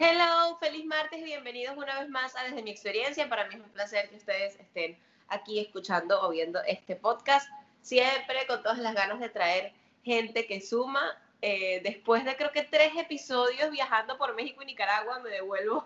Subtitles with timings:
[0.00, 3.28] Hello, feliz martes y bienvenidos una vez más a Desde mi experiencia.
[3.28, 7.50] Para mí es un placer que ustedes estén aquí escuchando o viendo este podcast.
[7.82, 9.72] Siempre con todas las ganas de traer
[10.04, 11.20] gente que suma.
[11.42, 15.84] Eh, después de creo que tres episodios viajando por México y Nicaragua, me devuelvo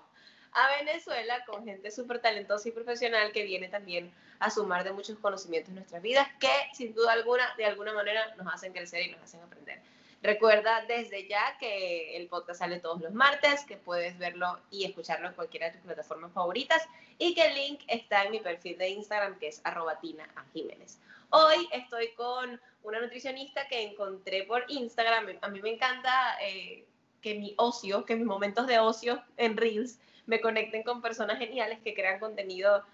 [0.53, 5.19] a Venezuela con gente súper talentosa y profesional que viene también a sumar de muchos
[5.21, 9.13] conocimientos en nuestras vidas que sin duda alguna, de alguna manera, nos hacen crecer y
[9.13, 9.81] nos hacen aprender.
[10.23, 15.27] Recuerda desde ya que el podcast sale todos los martes, que puedes verlo y escucharlo
[15.27, 16.89] en cualquiera de tus plataformas favoritas
[17.19, 21.01] y que el link está en mi perfil de Instagram que es arrobatina a Jiménez.
[21.31, 25.39] Hoy estoy con una nutricionista que encontré por Instagram.
[25.41, 26.87] A mí me encanta eh,
[27.21, 31.81] que mi ocio, que mis momentos de ocio en Reels me conecten con personas geniales
[31.81, 32.85] que crean contenido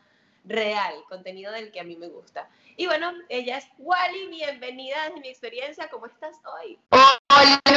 [0.45, 2.49] real, contenido del que a mí me gusta.
[2.77, 6.79] Y bueno, ella es Wally, bienvenida desde mi experiencia, ¿cómo estás hoy?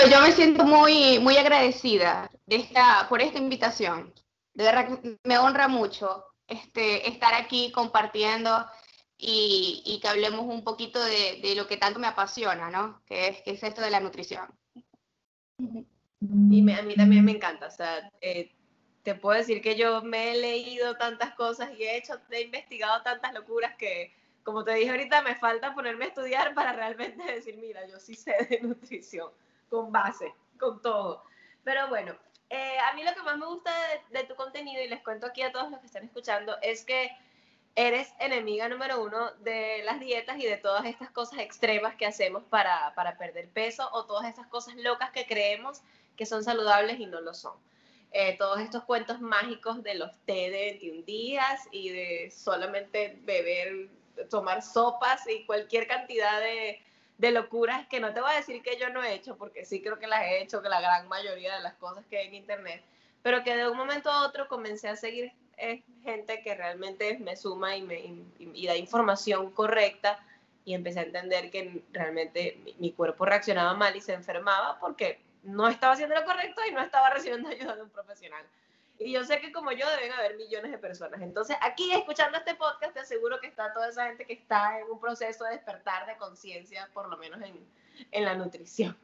[0.10, 4.14] Yo me siento muy, muy agradecida de esta, por esta invitación.
[4.54, 8.66] De verdad que me honra mucho este, estar aquí compartiendo
[9.18, 13.02] y, y que hablemos un poquito de, de, lo que tanto me apasiona, ¿no?
[13.06, 14.48] Que es, que es esto de la nutrición.
[15.60, 18.52] Y me, a mí también me encanta, o sea, eh,
[19.04, 23.02] te puedo decir que yo me he leído tantas cosas y he hecho, he investigado
[23.04, 27.58] tantas locuras que como te dije ahorita, me falta ponerme a estudiar para realmente decir,
[27.58, 29.30] mira, yo sí sé de nutrición,
[29.72, 31.24] con base, con todo.
[31.64, 32.16] Pero bueno,
[32.50, 33.72] eh, a mí lo que más me gusta
[34.10, 37.10] de, tu contenido, y les cuento aquí a todos los que están escuchando, es que
[37.76, 42.44] eres enemiga número uno de las dietas y de todas estas cosas extremas que hacemos
[42.44, 45.82] para, para perder peso o todas estas cosas locas que creemos
[46.18, 47.54] que son saludables y no lo son.
[48.12, 53.88] Eh, todos estos cuentos mágicos de los té de 21 días y de solamente beber
[54.30, 56.84] tomar sopas y cualquier cantidad de,
[57.22, 59.82] de, locuras que no te voy a decir que yo no he hecho, porque sí
[59.82, 62.36] creo que las he hecho, que la gran mayoría de las cosas que hay en
[62.36, 62.84] internet,
[63.22, 67.36] pero que de un momento a otro comencé a seguir eh, gente que realmente me
[67.36, 68.00] suma y, me,
[68.40, 70.20] y, da información correcta
[70.66, 75.20] y empecé a entender que realmente mi, mi cuerpo reaccionaba mal y se enfermaba porque
[75.44, 78.46] no estaba haciendo lo correcto y no estaba recibiendo ayuda de un profesional.
[79.04, 81.22] Y yo sé que como yo deben haber millones de personas.
[81.22, 84.90] Entonces, aquí escuchando este podcast, te aseguro que está toda esa gente que está en
[84.90, 87.56] un proceso de despertar de conciencia, por lo menos en,
[88.12, 88.98] en la nutrición,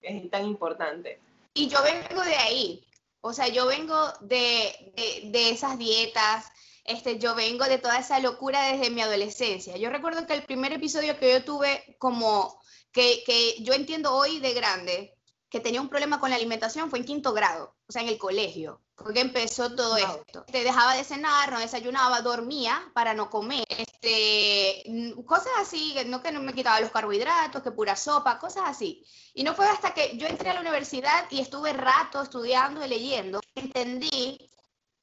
[0.00, 1.20] que es tan importante.
[1.54, 2.86] Y yo vengo de ahí.
[3.20, 6.52] O sea, yo vengo de, de, de esas dietas,
[6.84, 9.76] este, yo vengo de toda esa locura desde mi adolescencia.
[9.76, 12.60] Yo recuerdo que el primer episodio que yo tuve como
[12.92, 15.18] que, que yo entiendo hoy de grande,
[15.50, 18.18] que tenía un problema con la alimentación fue en quinto grado, o sea, en el
[18.18, 20.44] colegio, porque empezó todo esto.
[20.44, 24.82] Te dejaba de cenar, no desayunaba, dormía para no comer, este,
[25.24, 29.04] cosas así, no que no me quitaba los carbohidratos, que pura sopa, cosas así.
[29.34, 32.88] Y no fue hasta que yo entré a la universidad y estuve rato estudiando y
[32.88, 34.50] leyendo, entendí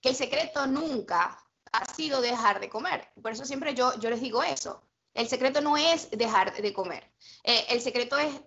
[0.01, 3.09] que el secreto nunca ha sido dejar de comer.
[3.21, 4.83] Por eso siempre yo, yo les digo eso.
[5.13, 7.11] El secreto no es dejar de comer.
[7.43, 8.41] Eh, el secreto es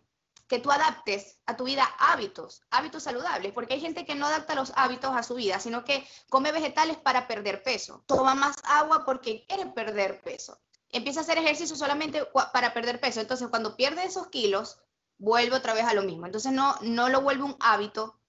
[0.49, 4.55] que tú adaptes a tu vida hábitos, hábitos saludables, porque hay gente que no adapta
[4.55, 9.05] los hábitos a su vida, sino que come vegetales para perder peso, toma más agua
[9.05, 14.05] porque quiere perder peso, empieza a hacer ejercicio solamente para perder peso, entonces cuando pierde
[14.05, 14.79] esos kilos,
[15.19, 18.21] vuelve otra vez a lo mismo, entonces no, no lo vuelve un hábito.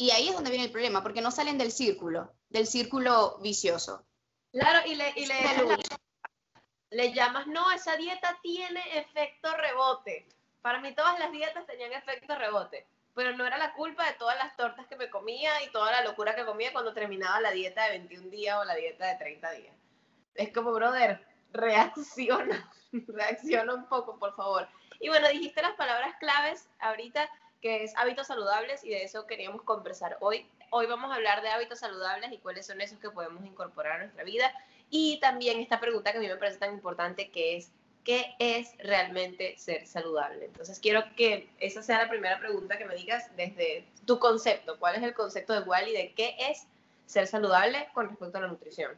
[0.00, 4.06] Y ahí es donde viene el problema, porque no salen del círculo, del círculo vicioso.
[4.52, 5.34] Claro, y le, y le,
[6.90, 10.28] le llamas, no, esa dieta tiene efecto rebote
[10.62, 14.36] para mí todas las dietas tenían efecto rebote, pero no era la culpa de todas
[14.38, 17.84] las tortas que me comía y toda la locura que comía cuando terminaba la dieta
[17.84, 19.76] de 21 días o la dieta de 30 días.
[20.34, 21.20] Es como, brother,
[21.52, 24.68] reacciona, reacciona un poco, por favor.
[25.00, 27.28] Y bueno, dijiste las palabras claves ahorita,
[27.60, 30.48] que es hábitos saludables, y de eso queríamos conversar hoy.
[30.70, 33.98] Hoy vamos a hablar de hábitos saludables y cuáles son esos que podemos incorporar a
[34.04, 34.52] nuestra vida.
[34.90, 37.72] Y también esta pregunta que a mí me parece tan importante, que es,
[38.08, 40.46] ¿qué es realmente ser saludable?
[40.46, 44.78] Entonces quiero que esa sea la primera pregunta que me digas desde tu concepto.
[44.78, 46.66] ¿Cuál es el concepto de Wally de qué es
[47.04, 48.92] ser saludable con respecto a la nutrición?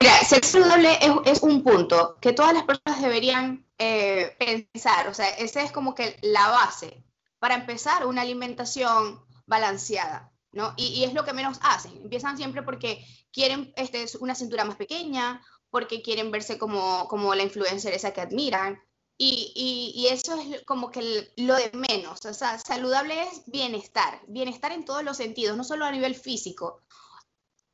[0.00, 5.08] Mira, ser saludable es, un punto que todas las personas deberían eh, pensar.
[5.08, 7.02] O sea, esa es como que la base
[7.40, 10.30] para empezar una alimentación balanceada.
[10.52, 10.72] ¿no?
[10.76, 11.96] Y, y, es lo que menos hacen.
[11.96, 15.42] Empiezan siempre porque quieren este, una cintura más pequeña
[15.74, 18.80] porque quieren verse como, como la influencer esa que admiran.
[19.18, 22.24] Y, y, y, eso es como que lo de menos.
[22.24, 26.80] O sea, saludable es bienestar, bienestar en todos los sentidos, no solo a nivel físico,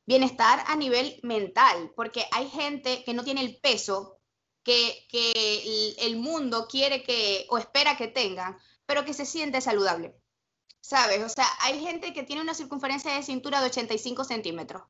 [0.07, 4.17] bienestar a nivel mental, porque hay gente que no tiene el peso
[4.63, 8.57] que, que el, mundo quiere que o espera que tengan,
[8.87, 10.15] pero que se siente saludable.
[10.79, 11.23] ¿sabes?
[11.23, 14.81] O sea, hay gente que tiene una circunferencia de cintura de 85 centímetros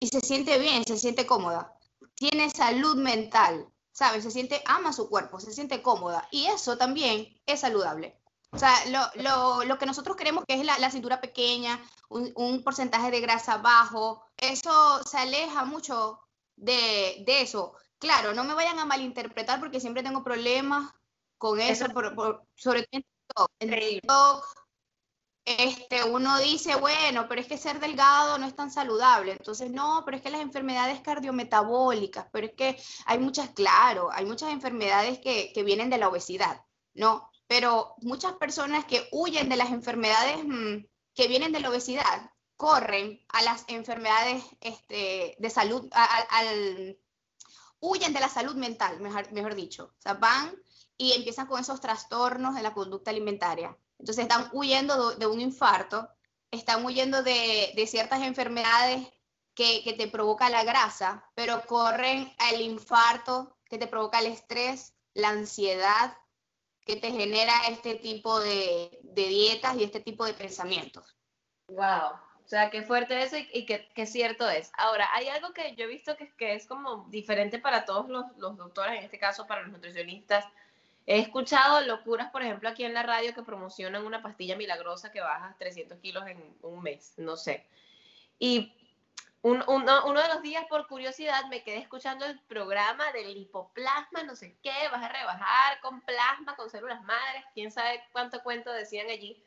[0.00, 1.75] y se siente bien, se siente cómoda,
[2.16, 4.24] tiene salud mental, ¿sabes?
[4.24, 8.18] Se siente, ama su cuerpo, se siente cómoda y eso también es saludable.
[8.50, 11.78] O sea, lo, que nosotros queremos que es la, cintura pequeña,
[12.08, 16.20] un, porcentaje de grasa bajo, eso se aleja mucho
[16.56, 17.74] de, eso.
[17.98, 20.90] Claro, no me vayan a malinterpretar porque siempre tengo problemas
[21.38, 21.86] con eso,
[22.54, 22.88] sobre
[23.34, 24.44] todo en TikTok,
[25.46, 29.30] este, uno dice, bueno, pero es que ser delgado no es tan saludable.
[29.32, 32.76] Entonces, no, pero es que las enfermedades cardiometabólicas, pero es que
[33.06, 36.64] hay muchas, claro, hay muchas enfermedades que, vienen de la obesidad,
[36.94, 37.30] ¿no?
[37.46, 40.84] Pero muchas personas que huyen de las enfermedades mm,
[41.14, 46.98] que vienen de la obesidad corren a las enfermedades este, de salud, al,
[47.78, 49.92] huyen de la salud mental, mejor, mejor dicho.
[49.96, 50.56] O sea, van
[50.96, 53.76] y empiezan con esos trastornos de la conducta alimentaria.
[53.98, 56.08] Entonces están huyendo de, un infarto,
[56.50, 59.06] están huyendo de, ciertas enfermedades
[59.54, 65.30] que, te provoca la grasa, pero corren al infarto que te provoca el estrés, la
[65.30, 66.16] ansiedad,
[66.84, 71.16] que te genera este tipo de, dietas y este tipo de pensamientos.
[71.68, 72.12] Wow,
[72.44, 74.70] o sea, qué fuerte eso y, qué, cierto es.
[74.76, 78.24] Ahora, hay algo que yo he visto que, que es como diferente para todos los,
[78.36, 80.44] los, doctores, en este caso para los nutricionistas,
[81.06, 85.20] He escuchado locuras, por ejemplo, aquí en la radio que promocionan una pastilla milagrosa que
[85.20, 87.64] baja 300 kilos en un mes, no sé.
[88.40, 88.72] Y
[89.42, 94.56] uno, de los días, por curiosidad, me quedé escuchando el programa del lipoplasma, no sé
[94.60, 99.40] qué, vas a rebajar con plasma, con células madres, quién sabe cuánto cuento decían allí.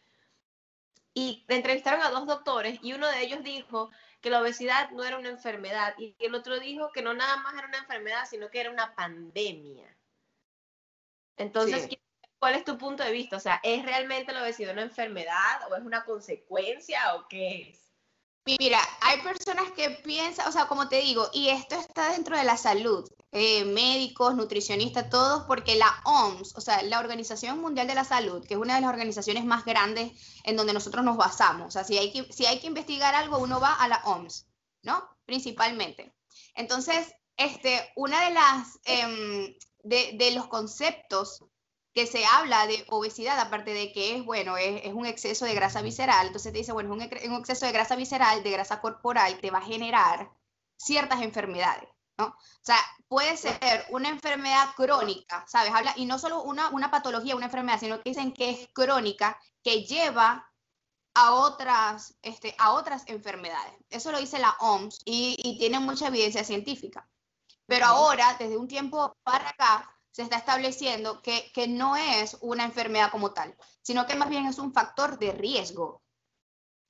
[1.13, 3.91] Y entrevistaron a dos doctores y uno de ellos dijo
[4.21, 7.53] que la obesidad no era una enfermedad y el otro dijo que no nada más
[7.55, 9.93] era una enfermedad, sino que era una pandemia.
[11.39, 11.89] Entonces,
[12.37, 13.37] ¿cuál es tu punto de vista?
[13.37, 17.89] O sea, ¿es realmente la obesidad una enfermedad o es una consecuencia o qué es?
[18.45, 22.43] Mira, hay personas que piensan, o sea, como te digo, y esto está dentro de
[22.43, 27.95] la salud, eh, médicos, nutricionistas, todos, porque la OMS, o sea, la Organización Mundial de
[27.95, 30.13] la Salud, que es una de las organizaciones más grandes
[30.43, 33.37] en donde nosotros nos basamos, o sea, si hay que, si hay que investigar algo,
[33.37, 34.47] uno va a la OMS,
[34.81, 35.07] ¿no?
[35.25, 36.11] Principalmente.
[36.55, 41.43] Entonces, este, una de las, em, de, los conceptos
[41.93, 45.81] que se habla de obesidad, aparte de que es, bueno, es, un exceso de grasa
[45.81, 49.51] visceral, entonces te dice, bueno, un, un, exceso de grasa visceral, de grasa corporal, te
[49.51, 50.29] va a generar
[50.77, 52.25] ciertas enfermedades, ¿no?
[52.27, 52.77] O sea,
[53.07, 53.57] puede ser
[53.89, 55.71] una enfermedad crónica, ¿sabes?
[55.73, 59.39] Habla, y no solo una, una patología, una enfermedad, sino que dicen que es crónica,
[59.63, 60.45] que lleva
[61.13, 63.73] a otras, este, a otras enfermedades.
[63.89, 67.09] Eso lo dice la OMS y, y tiene mucha evidencia científica.
[67.69, 73.11] Pero ahora, desde un tiempo para acá, se está estableciendo que, no es una enfermedad
[73.11, 76.01] como tal, sino que más bien es un factor de riesgo.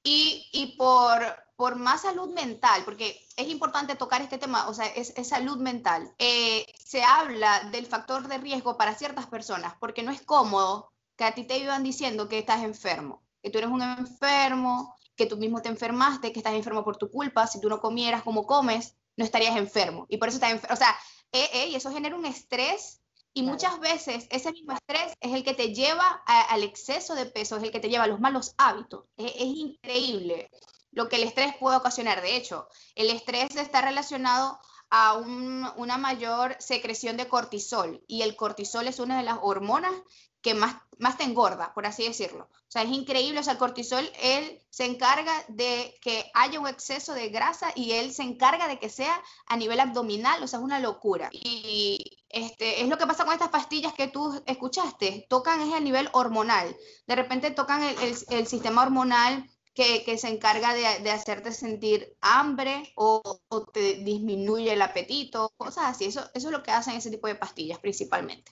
[0.01, 1.19] Y, por,
[1.57, 6.15] por, más salud mental, porque es importante tocar este tema, o sea, es, salud mental,
[6.17, 11.25] eh, se habla del factor de riesgo para ciertas personas, porque no es cómodo que
[11.25, 15.35] a ti te iban diciendo que estás enfermo, que tú eres un enfermo, que tú
[15.35, 18.95] mismo te enfermaste, que estás enfermo por tu culpa, si tú no comieras como comes,
[19.19, 20.05] no estarías enfermo.
[20.07, 20.73] Y por eso estás enfermo.
[20.73, 20.97] O sea,
[21.33, 23.01] eh, eh, y eso genera un estrés
[23.33, 27.57] y muchas veces ese mismo estrés es el que te lleva al exceso de peso,
[27.57, 29.05] es el que te lleva a los malos hábitos.
[29.17, 30.49] Es, increíble
[30.91, 32.21] lo que el estrés puede ocasionar.
[32.21, 34.57] De hecho, el estrés está relacionado
[34.89, 39.93] a una mayor secreción de cortisol y el cortisol es una de las hormonas
[40.41, 42.47] que más, más te engorda, por así decirlo.
[42.51, 46.67] O sea, es increíble, o sea, el cortisol, él se encarga de que haya un
[46.67, 50.59] exceso de grasa y él se encarga de que sea a nivel abdominal, o sea,
[50.59, 51.29] es una locura.
[51.31, 55.79] Y este, es lo que pasa con estas pastillas que tú escuchaste, tocan es a
[55.79, 56.75] nivel hormonal.
[57.07, 62.15] De repente tocan el, el, sistema hormonal que, que, se encarga de, de, hacerte sentir
[62.21, 66.05] hambre o, o, te disminuye el apetito, cosas así.
[66.05, 68.51] Eso, eso es lo que hacen ese tipo de pastillas principalmente.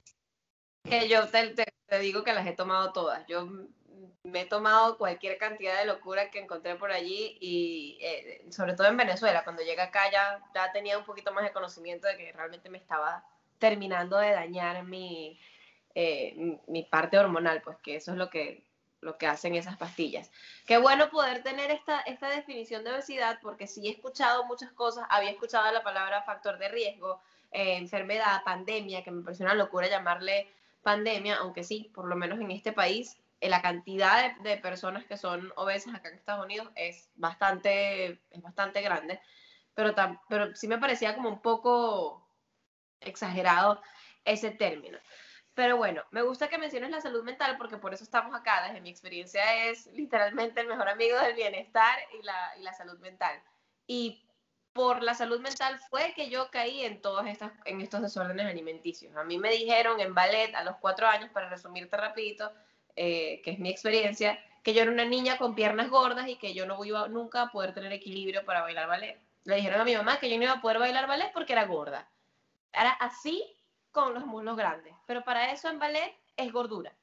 [0.90, 1.54] Que yo te,
[2.00, 3.26] digo que las he tomado todas.
[3.28, 3.50] Yo
[4.24, 8.88] me he tomado cualquier cantidad de locura que encontré por allí y eh, sobre todo
[8.88, 12.32] en Venezuela, cuando llegué acá ya, ya tenía un poquito más de conocimiento de que
[12.32, 13.26] realmente me estaba
[13.60, 15.38] terminando de dañar mi,
[15.94, 18.64] eh, mi parte hormonal, pues que eso es lo que,
[19.02, 20.32] lo que hacen esas pastillas.
[20.66, 25.06] Qué bueno poder tener esta, esta definición de obesidad porque sí he escuchado muchas cosas,
[25.10, 29.88] había escuchado la palabra factor de riesgo, eh, enfermedad, pandemia, que me pareció una locura
[29.88, 30.48] llamarle
[30.88, 35.18] pandemia, aunque sí, por lo menos en este país, eh, la cantidad de, personas que
[35.18, 39.20] son obesas acá en Estados Unidos es bastante, es bastante grande,
[39.74, 39.94] pero,
[40.30, 42.26] pero sí me parecía como un poco
[43.02, 43.82] exagerado
[44.24, 44.98] ese término.
[45.54, 48.68] Pero bueno, me gusta que menciones la salud mental porque por eso estamos acá.
[48.68, 52.98] Desde mi experiencia es literalmente el mejor amigo del bienestar y la, y la salud
[53.00, 53.42] mental.
[53.88, 54.26] Y
[54.78, 59.14] por la salud mental fue que yo caí en todos estos, en estos desórdenes alimenticios.
[59.18, 62.52] A mí me dijeron en ballet a los cuatro años, para resumirte rapidito,
[62.96, 66.54] eh, que es mi experiencia, que yo era una niña con piernas gordas y que
[66.54, 69.20] yo no iba nunca a poder tener equilibrio para bailar ballet.
[69.46, 71.66] Le dijeron a mi mamá que yo no iba a poder bailar ballet porque era
[71.66, 72.08] gorda.
[72.72, 73.44] Era así
[73.92, 76.94] con los muslos grandes, pero para eso en ballet es gordura.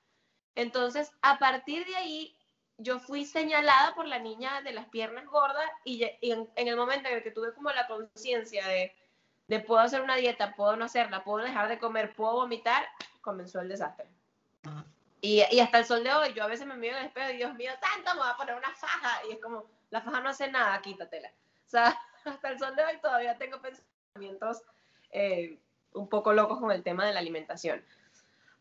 [0.54, 2.36] Entonces, a partir de ahí,
[2.78, 7.16] yo fui señalada por la niña de las piernas gordas y, en, el momento en
[7.16, 8.94] el que tuve como la conciencia de,
[9.48, 12.84] de puedo hacer una dieta, puedo no hacerla, puedo dejar de comer, puedo vomitar,
[13.20, 14.06] comenzó el desastre.
[15.20, 17.30] Y, y, hasta el sol de hoy, yo a veces me miro en el espejo
[17.30, 19.26] y Dios mío, tanto me voy a poner una faja.
[19.28, 21.28] Y es como, la faja no hace nada, quítatela.
[21.66, 24.62] O sea, hasta el sol de hoy todavía tengo pensamientos
[25.12, 25.58] eh,
[25.94, 27.84] un poco locos con el tema de la alimentación.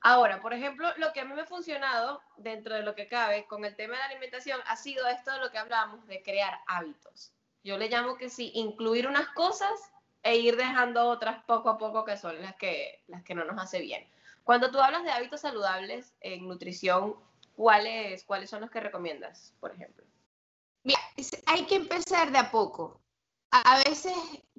[0.05, 3.45] Ahora, por ejemplo, lo que a mí me ha funcionado dentro de lo que cabe
[3.45, 6.59] con el tema de la alimentación ha sido esto de lo que hablamos de crear
[6.67, 7.31] hábitos.
[7.63, 9.71] Yo le llamo que sí, incluir unas cosas
[10.21, 13.57] e ir dejando otras poco a poco que son las que, las que no nos
[13.57, 14.05] hace bien.
[14.43, 17.15] Cuando tú hablas de hábitos saludables en nutrición,
[17.55, 20.03] ¿cuáles, cuáles son los que recomiendas, por ejemplo?
[20.83, 20.99] Mira,
[21.45, 22.99] hay que empezar de a poco.
[23.51, 24.13] A veces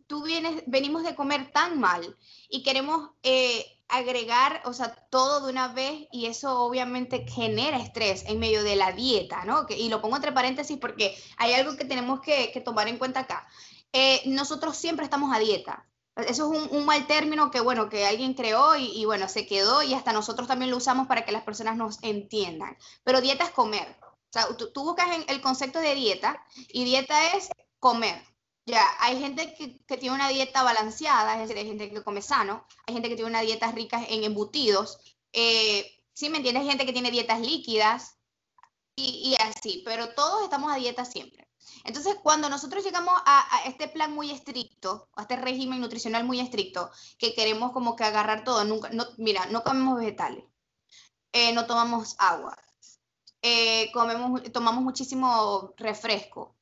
[0.07, 2.17] tú vienes, venimos de comer tan mal
[2.49, 8.25] y queremos eh, agregar, o sea, todo de una vez y eso obviamente genera estrés
[8.27, 9.67] en medio de la dieta, ¿no?
[9.69, 13.47] y lo pongo entre paréntesis porque hay algo que tenemos que, tomar en cuenta acá.
[13.93, 15.87] Eh, nosotros siempre estamos a dieta.
[16.17, 19.95] Eso es un, mal término que, bueno, que alguien creó y, bueno, se quedó y
[19.95, 22.77] hasta nosotros también lo usamos para que las personas nos entiendan.
[23.03, 23.97] Pero dieta es comer.
[24.01, 27.49] O sea, tú, tú buscas el concepto de dieta y dieta es
[27.81, 28.23] comer.
[28.67, 32.67] Ya, hay gente que, tiene una dieta balanceada, es decir, hay gente que come sano,
[32.87, 34.99] hay gente que tiene una dieta rica en embutidos,
[35.33, 36.63] eh, sí, ¿me entiendes?
[36.63, 38.17] Hay gente que tiene dietas líquidas
[38.97, 41.49] y, así, pero todos estamos a dieta siempre.
[41.85, 46.91] Entonces, cuando nosotros llegamos a, este plan muy estricto, a este régimen nutricional muy estricto,
[47.19, 50.45] que queremos como que agarrar todo, nunca, no, mira, no comemos vegetales,
[51.33, 52.57] eh, no tomamos agua,
[53.43, 56.57] eh, comemos, tomamos muchísimo refresco,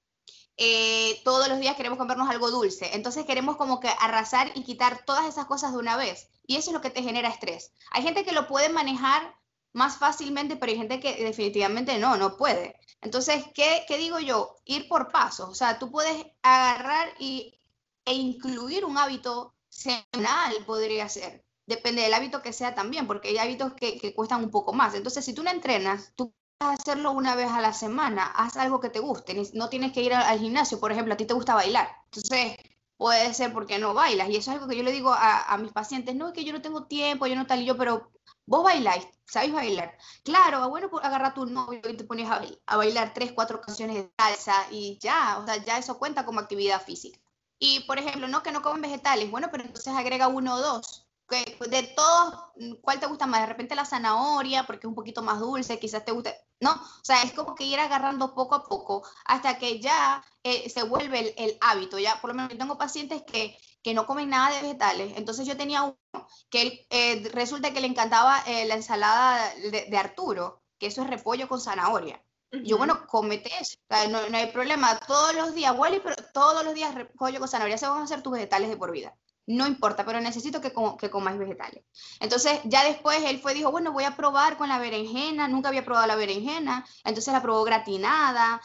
[0.56, 2.94] eh, todos los días queremos comernos algo dulce.
[2.94, 6.28] Entonces queremos como que arrasar y quitar todas esas cosas de una vez.
[6.46, 7.72] Y eso es lo que te genera estrés.
[7.90, 9.34] Hay gente que lo puede manejar
[9.72, 12.76] más fácilmente, pero hay gente que definitivamente no, no puede.
[13.00, 14.56] Entonces, ¿qué, qué digo yo?
[14.64, 15.48] Ir por pasos.
[15.48, 17.58] O sea, tú puedes agarrar y,
[18.04, 21.44] e incluir un hábito semanal, podría ser.
[21.66, 24.94] Depende del hábito que sea también, porque hay hábitos que, que cuestan un poco más.
[24.94, 26.34] Entonces, si tú no entrenas, tú
[26.70, 30.14] hacerlo una vez a la semana, haz algo que te guste, no tienes que ir
[30.14, 32.56] al, gimnasio, por ejemplo, a ti te gusta bailar, entonces
[32.96, 35.72] puede ser porque no bailas, y eso es algo que yo le digo a, mis
[35.72, 38.10] pacientes, no, es que yo no tengo tiempo, yo no tal, y yo, pero
[38.46, 43.12] vos bailáis, sabéis bailar, claro, bueno, pues agarra tu novio y te pones a, bailar
[43.14, 47.18] tres, cuatro canciones de salsa, y ya, o sea, ya eso cuenta como actividad física.
[47.58, 51.06] Y, por ejemplo, no que no comen vegetales, bueno, pero entonces agrega uno o dos,
[51.36, 52.34] de todos,
[52.80, 53.40] ¿cuál te gusta más?
[53.40, 56.72] De repente la zanahoria, porque es un poquito más dulce, quizás te guste, ¿no?
[56.72, 60.82] O sea, es como que ir agarrando poco a poco hasta que ya eh, se
[60.82, 61.98] vuelve el, hábito.
[61.98, 65.14] Ya, por lo menos, yo tengo pacientes que, que no comen nada de vegetales.
[65.16, 70.62] Entonces, yo tenía uno que eh, resulta que le encantaba eh, la ensalada de, Arturo,
[70.78, 72.22] que eso es repollo con zanahoria.
[72.64, 73.78] Yo, bueno, comete eso,
[74.10, 74.98] no, no, hay problema.
[74.98, 78.22] Todos los días, Wally, pero todos los días repollo con zanahoria, se van a hacer
[78.22, 81.84] tus vegetales de por vida no importa, pero necesito que, que comáis vegetales.
[82.20, 85.84] Entonces, ya después él fue, dijo, bueno, voy a probar con la berenjena, nunca había
[85.84, 88.60] probado la berenjena, entonces la probó gratinada,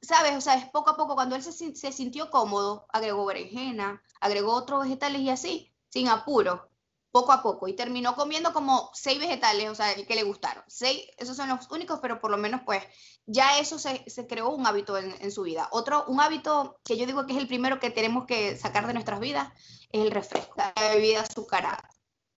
[0.00, 0.36] ¿sabes?
[0.36, 4.52] O sea, es poco a poco, cuando él se, se sintió cómodo, agregó berenjena, agregó
[4.54, 6.71] otros vegetales y así, sin apuro,
[7.12, 10.64] poco a poco, y terminó comiendo como seis vegetales, o sea, que le gustaron.
[10.66, 12.82] Seis, esos son los únicos, pero por lo menos pues
[13.26, 15.68] ya eso se, se creó un hábito en, en, su vida.
[15.72, 18.94] Otro, un hábito que yo digo que es el primero que tenemos que sacar de
[18.94, 19.52] nuestras vidas,
[19.90, 21.88] es el refresco, la bebida azucarada.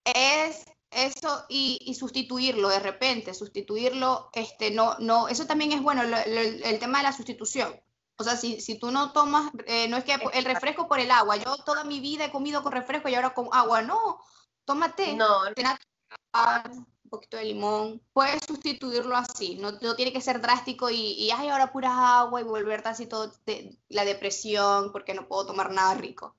[0.03, 6.01] Es eso y, y, sustituirlo de repente, sustituirlo, este, no, no, eso también es bueno,
[6.03, 7.79] el tema de la sustitución.
[8.17, 11.09] O sea, si, si tú no tomas, eh, no es que el refresco por el
[11.09, 14.19] agua, yo toda mi vida he comido con refresco y ahora con agua, no,
[14.65, 15.13] tómate.
[15.13, 21.13] No, un poquito de limón, puedes sustituirlo así, no, no tiene que ser drástico y,
[21.13, 25.45] y ay, ahora pura agua y volverte así todo de, la depresión porque no puedo
[25.45, 26.35] tomar nada rico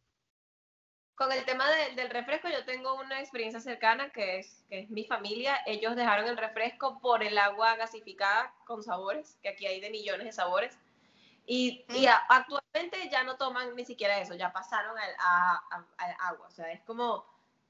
[1.15, 1.65] con el tema
[1.95, 5.61] del refresco, yo tengo una experiencia cercana que es, que es mi familia.
[5.67, 10.27] Ellos dejaron el refresco por el agua gasificada con sabores, que aquí hay de millones
[10.27, 10.77] de sabores.
[11.47, 15.85] Y, y actualmente ya no toman ni siquiera eso, ya pasaron al, a,
[16.29, 16.49] agua.
[16.49, 17.25] O sea, es como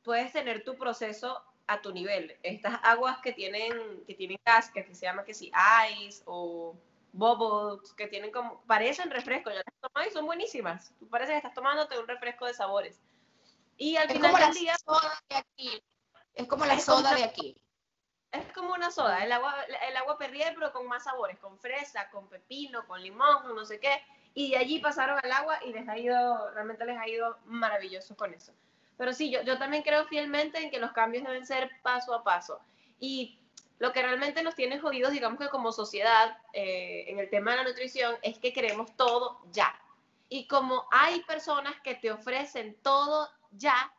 [0.04, 2.36] puedes tener tu proceso a tu nivel.
[2.42, 5.50] Estas aguas que tienen, que tienen gas, que se llama que si
[5.98, 6.76] ice o
[7.12, 10.92] bubbles, que tienen como, parecen refrescos, ya las tomas y son buenísimas.
[10.98, 13.00] Tú parece que estás tomándote un refresco de sabores.
[13.76, 14.76] Y al final del día...
[14.84, 15.82] Soda de aquí.
[16.34, 17.56] Es como la soda de aquí.
[18.30, 19.54] Es como una soda, el agua,
[19.88, 23.64] el agua perrier, pero con más sabores, con fresa, con pepino, con limón, con no
[23.64, 24.02] sé qué.
[24.34, 28.16] Y de allí pasaron al agua y les ha ido, realmente les ha ido maravilloso
[28.16, 28.52] con eso.
[28.96, 32.22] Pero sí, yo, yo también creo fielmente en que los cambios deben ser paso a
[32.22, 32.60] paso.
[33.00, 33.38] Y
[33.78, 37.56] lo que realmente nos tiene jodidos, digamos que como sociedad, eh, en el tema de
[37.58, 39.74] la nutrición, es que queremos todo ya.
[40.28, 43.92] Y como hay personas que te ofrecen todo ya,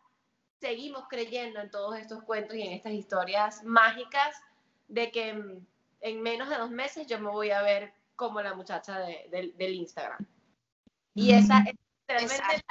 [0.60, 4.42] seguimos creyendo en todos estos cuentos y en estas historias mágicas
[4.88, 5.30] de que
[6.02, 10.26] en, menos de dos meses yo me voy a ver como la muchacha del Instagram.
[11.14, 11.76] Y esa es
[12.08, 12.66] realmente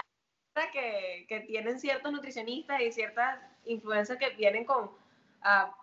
[0.72, 4.90] que, tienen ciertos nutricionistas y ciertas influencias que vienen con,
[5.42, 5.74] a,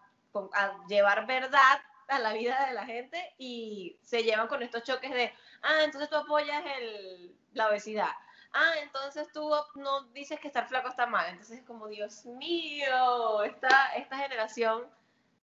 [0.88, 5.34] llevar verdad a la vida de la gente y se llevan con estos choques de,
[5.62, 8.12] ah, entonces tú apoyas el, la obesidad.
[8.54, 11.26] Ah, entonces tú no dices que estar flaco está mal.
[11.30, 14.88] Entonces es como, Dios mío, esta, esta generación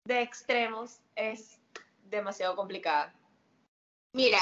[0.04, 1.60] de extremos es
[2.04, 3.14] demasiado complicada.
[4.12, 4.40] Mira,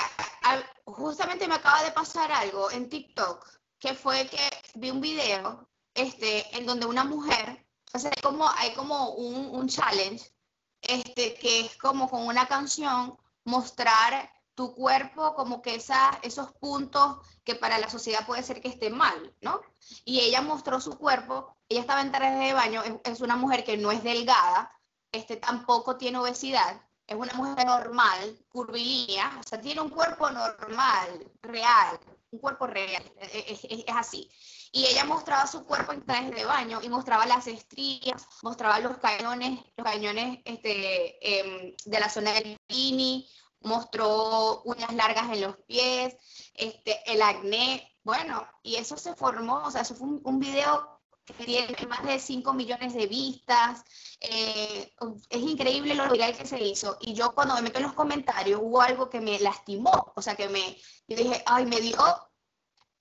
[0.85, 6.57] justamente me acaba de pasar algo en TikTok que fue que vi un video este,
[6.57, 10.33] en donde una mujer, o sea, hay como, hay como un, un challenge,
[10.81, 17.19] este, que es como con una canción mostrar tu cuerpo como que esa, esos puntos
[17.43, 19.61] que para la sociedad puede ser que esté mal, ¿no?
[20.03, 23.63] Y ella mostró su cuerpo, ella estaba en traje de baño, es, es, una mujer
[23.63, 24.71] que no es delgada,
[25.11, 31.31] este, tampoco tiene obesidad, es una mujer normal, curvilínea, o sea, tiene un cuerpo normal,
[31.43, 31.99] real,
[32.35, 34.29] un cuerpo real, es, así.
[34.71, 38.97] Y ella mostraba su cuerpo en traje de baño y mostraba las estrías, mostraba los
[38.97, 43.27] cañones, los cañones este, em, de la zona del bikini,
[43.61, 46.15] mostró uñas largas en los pies,
[46.53, 50.94] este, el acné, bueno, y eso se formó, o sea, eso fue un, video
[51.25, 53.83] que tiene más de 5 millones de vistas,
[54.19, 54.93] eh,
[55.29, 58.61] es increíble lo viral que se hizo, y yo cuando me meto en los comentarios
[58.63, 61.97] hubo algo que me lastimó, o sea, que me, yo dije, ay, me dio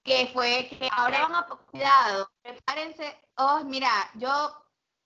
[0.02, 4.54] que fue que ahora van a cuidado, prepárense, oh, mira, yo,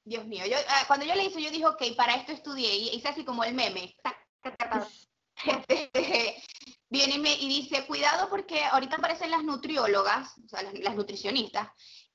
[0.04, 2.88] Dios mío, yo, ah, cuando yo le hice, yo dije, ok, para esto estudié, y
[2.96, 3.96] hice así como el meme,
[6.90, 11.68] viene y, me, y dice, cuidado porque ahorita aparecen las nutriólogas, o sea, las, nutricionistas,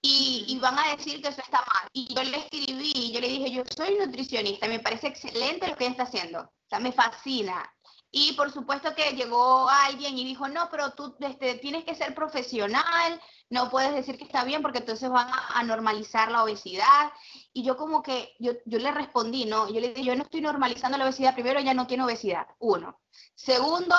[0.04, 1.88] y, y, van a decir que eso está mal.
[1.94, 5.86] Y yo le escribí, yo le dije, yo soy nutricionista, me parece excelente lo que
[5.86, 7.74] ella está haciendo, o sea, me fascina.
[8.16, 12.14] Y por supuesto que llegó alguien y dijo, no, pero tú este, tienes que ser
[12.14, 17.12] profesional, no puedes decir que está bien porque entonces van a, normalizar la obesidad.
[17.54, 20.42] Y yo como que, yo, yo le respondí, no, yo le dije, yo no estoy
[20.42, 23.00] normalizando la obesidad, primero ella no tiene obesidad, uno.
[23.34, 23.96] Segundo,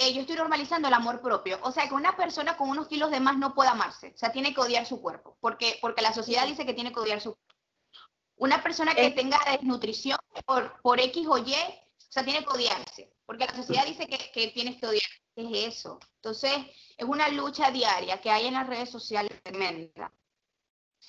[0.00, 1.58] eh, yo estoy normalizando el amor propio.
[1.62, 4.32] O sea, que una persona con unos kilos de más no puede amarse, o sea,
[4.32, 7.34] tiene que odiar su cuerpo, porque, porque la sociedad dice que tiene que odiar su
[7.34, 7.54] cuerpo.
[8.36, 13.12] Una persona que tenga desnutrición por, por X o Y, o sea, tiene que odiarse,
[13.26, 15.02] porque la sociedad dice que, que tienes que odiar.
[15.36, 16.00] ¿Qué es eso?
[16.16, 16.52] Entonces,
[16.96, 20.10] es una lucha diaria que hay en las redes sociales tremenda.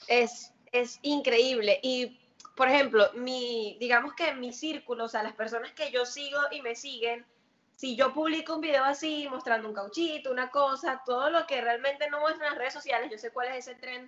[0.07, 1.79] Es, es increíble.
[1.81, 2.19] Y,
[2.57, 6.61] por ejemplo, mi, digamos que mi círculo, o sea, las personas que yo sigo y
[6.61, 7.25] me siguen,
[7.81, 12.07] si yo publico un video así, mostrando un cauchito, una cosa, todo lo que realmente
[12.11, 14.07] no muestran las redes sociales, yo sé cuál es ese tren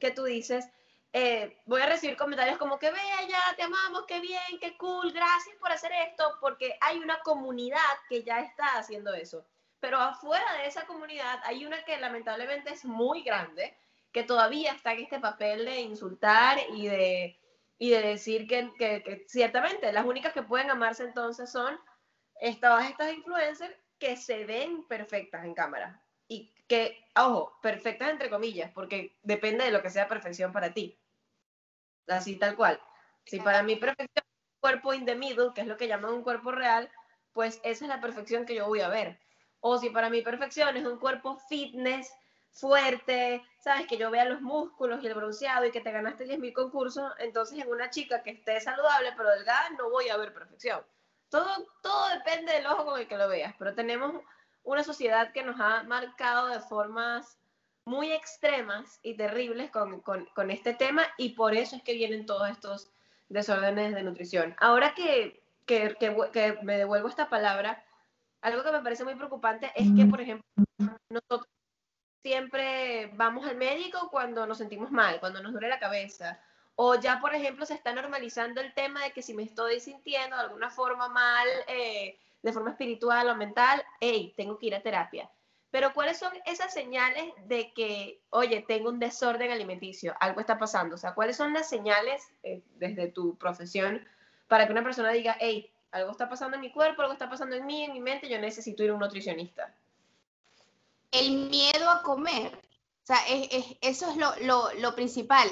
[0.00, 0.68] que tú dices,
[1.12, 5.54] eh, voy a recibir comentarios como que bella, te amamos, qué bien, qué cool, gracias
[5.60, 9.46] por hacer esto, porque hay una comunidad que ya está haciendo eso.
[9.78, 13.78] Pero afuera de esa comunidad hay una que lamentablemente es muy grande,
[14.10, 17.38] que todavía está en este papel de insultar y de,
[17.78, 21.78] y de decir que, que, que ciertamente las únicas que pueden amarse entonces son
[22.42, 26.02] estas, estas influencers que se ven perfectas en cámara.
[26.28, 30.98] Y que, ojo, perfectas entre comillas, porque depende de lo que sea perfección para ti
[32.08, 32.80] así tal cual.
[33.24, 36.12] Si para mí perfección es un cuerpo in the middle, que es lo que llaman
[36.12, 36.90] un cuerpo real,
[37.32, 39.18] pues esa es la perfección que yo voy a ver.
[39.60, 42.12] O si para mí perfección es un cuerpo fitness,
[42.50, 46.52] fuerte, sabes, que yo vea los músculos y el bronceado y que te ganaste 10.000
[46.52, 50.82] concursos, entonces en una chica que esté saludable pero delgada no voy a ver perfección.
[51.32, 51.48] Todo,
[51.80, 54.12] todo depende del ojo con el que lo veas, pero tenemos
[54.64, 57.38] una sociedad que nos ha marcado de formas
[57.86, 62.50] muy extremas y terribles con, con, este tema y por eso es que vienen todos
[62.50, 62.90] estos
[63.30, 64.54] desórdenes de nutrición.
[64.58, 67.82] Ahora que, que, que, me devuelvo esta palabra,
[68.42, 70.44] algo que me parece muy preocupante es que, por ejemplo,
[71.08, 71.48] nosotros
[72.22, 76.40] siempre vamos al médico cuando nos sentimos mal, cuando nos duele la cabeza,
[76.74, 80.36] O ya, por ejemplo, se está normalizando el tema de que si me estoy sintiendo
[80.36, 84.82] de alguna forma mal, eh, de forma espiritual o mental, hey, tengo que ir a
[84.82, 85.30] terapia.
[85.70, 90.96] Pero ¿cuáles son esas señales de que, oye, tengo un desorden alimenticio, algo está pasando?
[90.96, 94.06] O sea, ¿cuáles son las señales eh, desde tu profesión
[94.48, 97.56] para que una persona diga, hey, algo está pasando en mi cuerpo, algo está pasando
[97.56, 99.74] en mí, en mi mente, yo necesito ir a un nutricionista?
[101.10, 102.52] El miedo a comer.
[102.54, 103.18] O sea,
[103.80, 105.48] eso es lo, principal.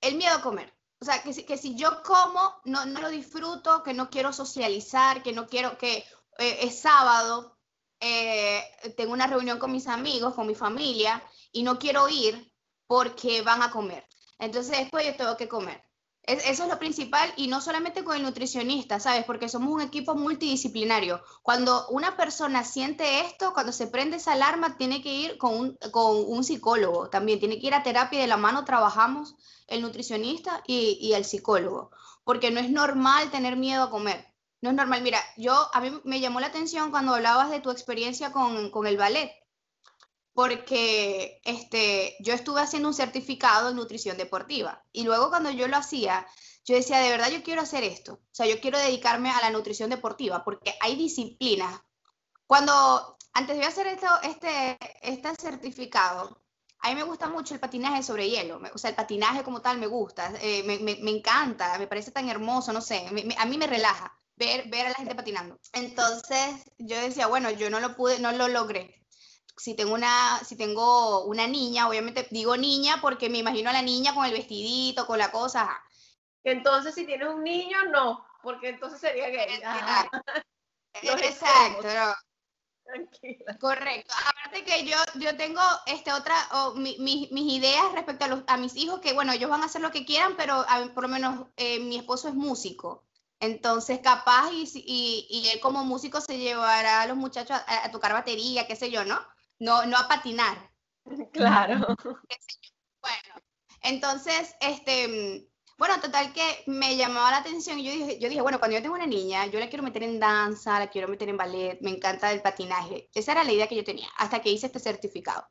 [0.00, 0.72] El miedo a comer.
[1.00, 4.32] O sea, que si, que si yo como, no, no lo disfruto, que no quiero
[4.32, 5.98] socializar, que no quiero, que
[6.38, 7.58] eh, es sábado,
[8.00, 8.64] eh,
[8.96, 12.52] tengo una reunión con mis amigos, con mi familia, y no quiero ir
[12.86, 14.06] porque van a comer.
[14.38, 15.85] Entonces después yo tengo que comer
[16.26, 19.24] eso es lo principal y no solamente con el nutricionista, ¿sabes?
[19.24, 21.22] Porque somos un equipo multidisciplinario.
[21.42, 25.78] Cuando una persona siente esto, cuando se prende esa alarma, tiene que ir con un,
[25.92, 29.36] con un psicólogo también, tiene que ir a terapia de la mano, trabajamos
[29.68, 31.90] el nutricionista y, y el psicólogo,
[32.24, 34.26] porque no es normal tener miedo a comer.
[34.60, 35.02] No es normal.
[35.02, 38.86] Mira, yo a mí me llamó la atención cuando hablabas de tu experiencia con, con
[38.86, 39.32] el ballet
[40.36, 45.78] porque este, yo estuve haciendo un certificado en nutrición deportiva y luego cuando yo lo
[45.78, 46.26] hacía,
[46.62, 49.48] yo decía, de verdad yo quiero hacer esto, o sea, yo quiero dedicarme a la
[49.48, 51.80] nutrición deportiva porque hay disciplinas.
[52.46, 56.42] Cuando, antes de hacer esto, este, este certificado,
[56.80, 59.78] a mí me gusta mucho el patinaje sobre hielo, o sea, el patinaje como tal
[59.78, 63.06] me gusta, eh, me, me, encanta, me parece tan hermoso, no sé,
[63.38, 65.58] a mí me relaja ver, ver a la gente patinando.
[65.72, 69.05] Entonces yo decía, bueno, yo no lo pude, no lo logré,
[69.56, 73.82] si tengo una, si tengo una niña, obviamente digo niña porque me imagino a la
[73.82, 75.82] niña con el vestidito, con la cosa.
[76.44, 79.60] Entonces, si tienes un niño, no, porque entonces sería gay.
[81.02, 81.88] Exacto.
[82.84, 83.58] Tranquila.
[83.58, 84.14] Correcto.
[84.28, 86.36] Aparte que yo, yo tengo este otra,
[86.76, 89.90] mis ideas respecto a, los, a mis hijos, que bueno, ellos van a hacer lo
[89.90, 90.64] que quieran, pero
[90.94, 93.02] por lo menos eh, mi esposo es músico.
[93.40, 98.12] Entonces, capaz y, y, y, él como músico se llevará a los muchachos a tocar
[98.12, 99.20] batería, qué sé yo, ¿no?
[99.58, 100.70] No, no a patinar.
[101.32, 101.86] Claro.
[103.00, 103.34] Bueno,
[103.82, 108.58] entonces, este, bueno, total que me llamaba la atención y yo dije, yo dije, bueno,
[108.58, 111.36] cuando yo tengo una niña, yo la quiero meter en danza, la quiero meter en
[111.36, 113.08] ballet, me encanta el patinaje.
[113.14, 115.46] Esa era la idea que yo tenía, hasta que hice este certificado.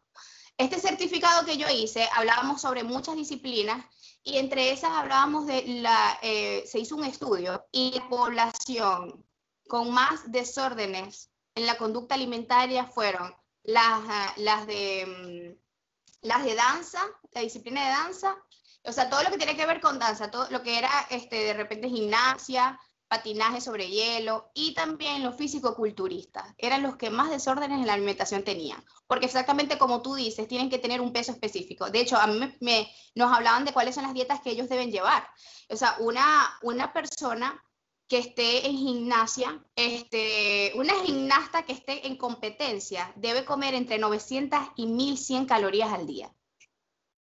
[0.58, 3.86] Este certificado que yo hice, hablábamos sobre muchas disciplinas
[4.24, 9.26] y entre esas hablábamos de la, eh, se hizo un estudio y la población
[9.68, 17.02] con más desórdenes en la conducta alimentaria fueron las, las, de, mm, las de danza,
[17.32, 18.36] la disciplina de danza,
[18.84, 21.38] o sea, todo lo que tiene que ver con danza, todo lo que era este,
[21.38, 26.54] de repente gimnasia, patinaje sobre hielo y también los físico-culturistas.
[26.58, 28.84] Eran los que más desórdenes en la alimentación tenían.
[29.08, 31.90] Porque exactamente como tú dices, tienen que tener un peso específico.
[31.90, 35.28] De hecho, a mí nos hablaban de cuáles son las dietas que ellos deben llevar.
[35.70, 37.64] O sea, una, una persona
[38.08, 44.60] que esté en gimnasia, este, una gimnasta que esté en competencia debe comer entre 900
[44.76, 46.32] y 1100 calorías al día.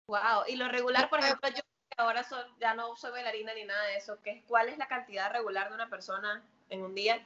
[0.08, 1.62] Wow, y lo regular, por ejemplo, yo
[1.98, 2.26] ahora
[2.60, 5.76] ya no soy bailarina ni nada de eso, ¿qué, ¿cuál es la cantidad regular de
[5.76, 7.24] una persona en un día?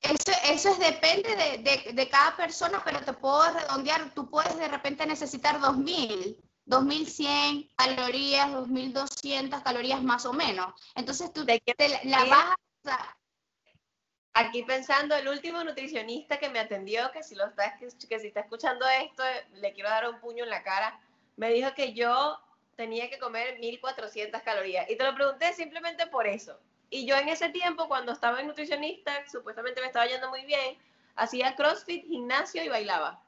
[0.00, 4.56] Eso, eso es, depende de, de, de, cada persona, pero te puedo redondear, tú puedes
[4.56, 10.72] de repente necesitar 2000 2100 calorías, 2200 calorías más o menos.
[10.94, 11.62] Entonces tú te,
[12.04, 12.56] la bajas.
[14.36, 18.40] Aquí pensando, el último nutricionista que me atendió, que si, lo está, que, si está
[18.40, 19.22] escuchando esto,
[19.54, 21.00] le quiero dar un puño en la cara,
[21.36, 22.36] me dijo que yo
[22.74, 24.90] tenía que comer 1400 calorías.
[24.90, 26.58] Y te lo pregunté simplemente por eso.
[26.90, 30.78] Y yo en ese tiempo, cuando estaba en nutricionista, supuestamente me estaba yendo muy bien,
[31.14, 33.22] hacía CrossFit, gimnasio y bailaba.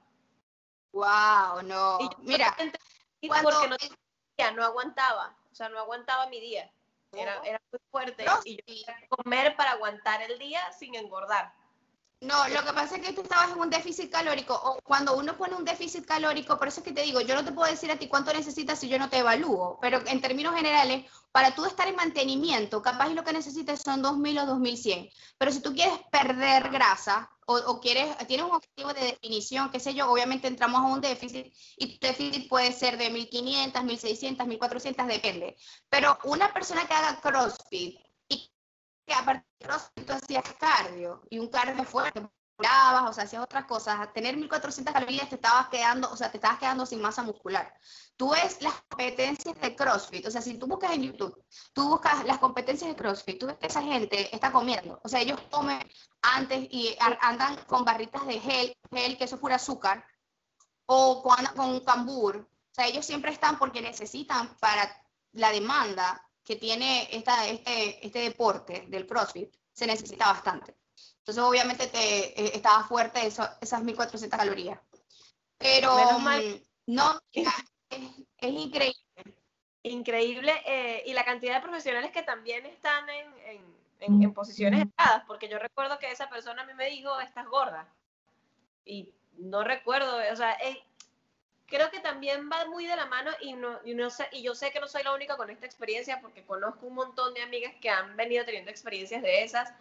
[0.92, 1.99] Wow, no.
[2.18, 2.57] Mira,
[3.20, 6.70] porque no, no aguantaba, o sea, no aguantaba mi día.
[7.12, 11.55] Era, era muy fuerte y yo quería comer para aguantar el día sin engordar.
[12.22, 15.37] No, lo que pasa es que tú estabas en un déficit calórico, o cuando uno
[15.37, 17.90] pone un déficit calórico, por eso es que te digo, yo no te puedo decir
[17.90, 21.66] a ti cuánto necesitas si yo no te evalúo, pero en términos generales, para tú
[21.66, 25.98] estar en mantenimiento, capaz lo que necesitas son 2.000 o 2.100, pero si tú quieres
[26.11, 30.87] perder grasa, o, quieres, tienes un objetivo de definición, qué sé yo, obviamente entramos a
[30.87, 35.57] un déficit, y tu déficit puede ser de 1.500, 1.600, 1.400, depende,
[35.90, 38.06] pero una persona que haga CrossFit,
[39.07, 42.21] que aparte de tú hacías cardio y un cardio fuerte,
[42.59, 46.38] o sea, hacías otras cosas, a tener 1400 calorías te estabas quedando, o sea, te
[46.38, 47.73] estabas quedando sin masa muscular.
[48.16, 52.25] Tú ves las competencias de CrossFit, o sea, si tú buscas en YouTube, tú buscas
[52.25, 55.81] las competencias de CrossFit, tú ves que esa gente está comiendo, o sea, ellos comen
[56.23, 60.05] antes y andan con barritas de gel, gel que eso es pura azúcar,
[60.87, 64.90] o con, con cambur, o sea, ellos siempre están porque necesitan para
[65.33, 70.76] la demanda que tiene esta, este, este deporte del CrossFit se necesita bastante.
[71.18, 74.78] Entonces, obviamente, te, eh, estaba fuerte eso, esas 1400 calorías.
[75.59, 77.48] Pero mm, no, es,
[78.40, 78.94] increíble.
[79.82, 80.52] Increíble.
[80.66, 83.35] Eh, y la cantidad de profesionales que también están en,
[83.98, 87.46] en, en, posiciones elevadas, porque yo recuerdo que esa persona a mí me dijo, estás
[87.48, 87.92] gorda.
[88.85, 90.56] Y no recuerdo, o sea,
[91.66, 94.55] creo que también va muy de la mano y, no, y, no sé, y yo
[94.55, 97.74] sé que no soy la única con esta experiencia porque conozco un montón de amigas
[97.81, 99.72] que han venido teniendo experiencias de esas.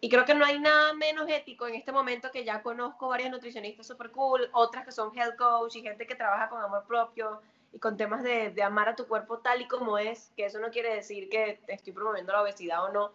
[0.00, 3.30] Y creo que no hay nada menos ético en este momento que ya conozco varias
[3.30, 7.40] nutricionistas super cool, otras que son health coach y gente que trabaja con amor propio
[7.72, 10.58] y con temas de, de amar a tu cuerpo tal y como es, que eso
[10.58, 13.12] no quiere decir que te estoy promoviendo la obesidad o no.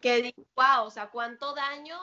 [0.00, 1.98] Que digo, wow, o sea, cuánto daño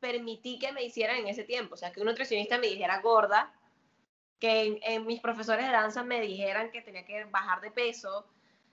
[0.00, 1.74] permití que me hicieran en ese tiempo.
[1.74, 3.52] O sea, que un nutricionista me dijera gorda,
[4.42, 8.26] que en, mis profesores de danza me dijeran que tenía que bajar de peso,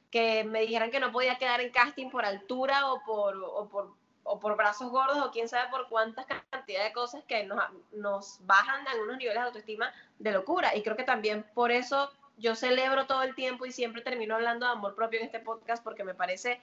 [0.10, 3.93] que me dijeran que no podía quedar en casting por altura o por, o por,
[4.23, 8.39] o por brazos gordos o quién sabe por cuántas cantidad de cosas que nos, nos
[8.47, 10.75] bajan a algunos niveles de autoestima de locura.
[10.75, 14.65] Y creo que también por eso yo celebro todo el tiempo y siempre termino hablando
[14.65, 16.60] de amor propio en este podcast porque me parece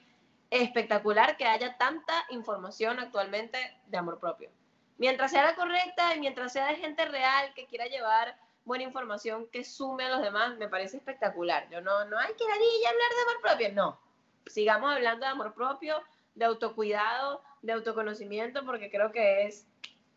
[0.51, 4.51] espectacular que haya tanta información actualmente de amor propio.
[4.99, 8.37] Mientras sea la correcta y mientras sea de gente real que quiera llevar
[8.67, 11.69] buena información que sume a los demás, me parece espectacular.
[11.71, 14.01] Yo no, no hay que hablar de amor propio, no.
[14.47, 16.03] Sigamos hablando de amor propio,
[16.35, 19.67] de autocuidado, de autoconocimiento, porque creo que es,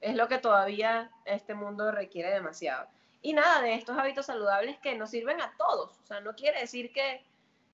[0.01, 2.87] es lo que todavía este mundo requiere demasiado.
[3.21, 5.97] Y nada, de estos hábitos saludables que nos sirven a todos.
[6.03, 7.23] O sea, no quiere decir que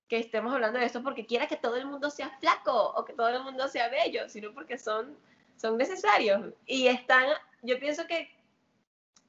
[0.08, 3.12] que estemos hablando de esto porque quiera que todo el mundo sea flaco o que
[3.12, 5.16] todo el mundo sea bello, sino porque son,
[5.56, 6.52] son necesarios.
[6.66, 7.26] Y están,
[7.62, 8.30] yo pienso que,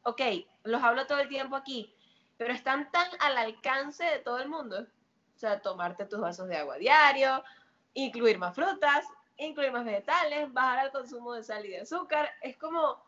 [0.07, 0.21] ok,
[0.63, 1.93] los hablo todo el tiempo aquí,
[2.37, 4.81] pero están tan al alcance de todo el mundo.
[5.35, 7.43] O sea, tomarte tus vasos de agua diario,
[7.93, 9.05] incluir más frutas,
[9.37, 12.29] incluir más vegetales, bajar el consumo de sal y de azúcar.
[12.41, 13.03] Es como,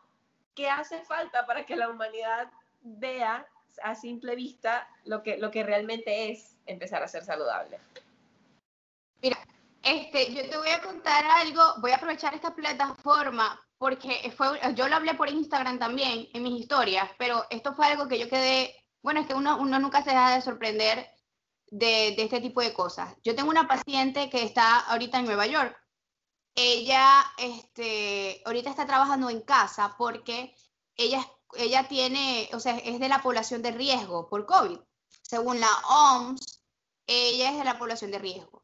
[0.54, 2.50] ¿qué hace falta para que la humanidad
[2.82, 3.46] vea
[3.82, 7.78] a simple vista lo que, lo que realmente es empezar a ser saludable.
[9.22, 9.38] Mira,
[9.82, 14.88] este, yo te voy a contar algo, voy a aprovechar esta plataforma porque fue, yo
[14.88, 18.74] lo hablé por Instagram también en mis historias, pero esto fue algo que yo quedé,
[19.02, 21.10] bueno, es que uno, uno nunca se deja de sorprender
[21.70, 23.14] de, de, este tipo de cosas.
[23.24, 25.74] Yo tengo una paciente que está ahorita en Nueva York.
[26.54, 30.54] Ella, este, ahorita está trabajando en casa porque
[30.96, 34.78] ella, ella tiene, o sea, es de la población de riesgo por COVID.
[35.22, 36.62] Según la OMS,
[37.06, 38.59] ella es de la población de riesgo.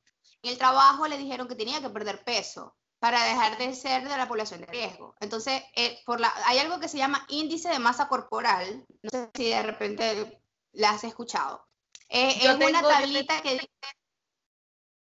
[0.46, 4.16] En el trabajo le dijeron que tenía que perder peso para dejar de ser de
[4.16, 5.16] la población de riesgo.
[5.18, 9.28] Entonces, eh, por la, hay algo que se llama índice de masa corporal, no sé
[9.34, 11.66] si de repente la has escuchado.
[12.08, 13.68] Eh, es una tablita que dice...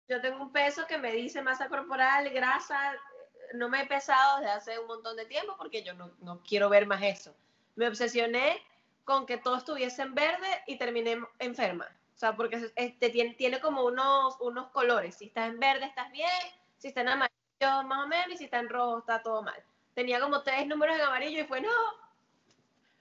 [0.08, 2.94] Yo tengo un peso que me dice masa corporal, grasa,
[3.52, 6.70] no me he pesado desde hace un montón de tiempo porque yo no, no quiero
[6.70, 7.36] ver más eso.
[7.76, 8.62] Me obsesioné
[9.04, 11.86] con que todo estuviese en verde y terminé enferma.
[12.18, 15.14] O sea, porque este, tiene, tiene como unos, unos colores.
[15.14, 16.28] Si está en verde, estás bien.
[16.76, 18.34] Si está en amarillo, más o menos.
[18.34, 19.62] Y si está en rojo, está todo mal.
[19.94, 21.70] Tenía como tres números en amarillo y fue, no,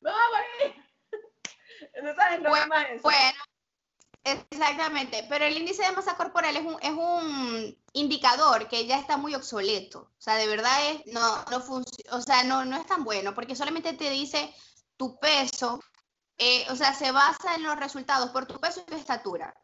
[0.02, 0.12] no,
[2.04, 3.02] no sabes, no bueno, más eso.
[3.02, 3.40] Bueno,
[4.24, 5.26] exactamente.
[5.28, 9.34] Pero el índice de masa corporal es un, es un indicador que ya está muy
[9.34, 10.12] obsoleto.
[10.16, 11.58] O sea, de verdad es, no, no
[12.12, 14.54] o sea, no, no es tan bueno porque solamente te dice
[14.96, 15.80] tu peso
[16.38, 19.56] eh, o sea, se basa en los resultados por tu peso y tu estatura.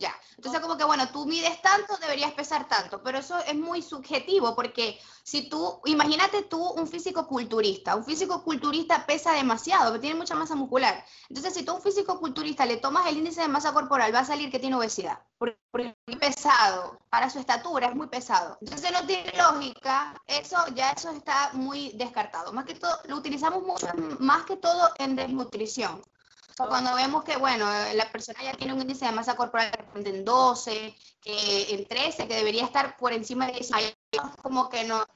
[0.00, 0.18] Ya.
[0.36, 4.56] Entonces, como que, bueno, tú mides tanto, deberías pesar tanto, pero eso es muy subjetivo
[4.56, 10.34] porque si tú, imagínate tú un físico culturista, un físico culturista pesa demasiado, tiene mucha
[10.34, 11.04] masa muscular.
[11.28, 14.20] Entonces, si tú a un físico culturista le tomas el índice de masa corporal, va
[14.20, 18.56] a salir que tiene obesidad, porque es muy pesado, para su estatura es muy pesado.
[18.62, 22.54] Entonces, no tiene lógica, eso ya eso está muy descartado.
[22.54, 23.86] Más que todo, lo utilizamos mucho,
[24.18, 26.00] más que todo en desnutrición
[26.68, 30.96] cuando vemos que, bueno, la persona ya tiene un índice de masa corporal en 12,
[31.20, 33.72] que en 13, que debería estar por encima de 10,
[34.42, 35.06] como que no,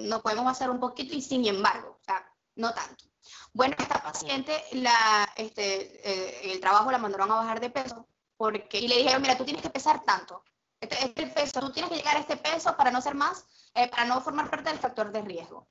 [0.00, 2.24] no, podemos hacer un poquito y sin embargo, o sea,
[2.56, 3.04] no tanto.
[3.52, 8.06] Bueno, esta paciente, la, este, eh, el trabajo la mandaron a bajar de peso
[8.36, 10.44] porque, y le dijeron, mira, tú tienes que pesar tanto.
[10.80, 13.88] Este, este peso, tú tienes que llegar a este peso para no ser más, eh,
[13.88, 15.68] para no formar parte del factor de riesgo.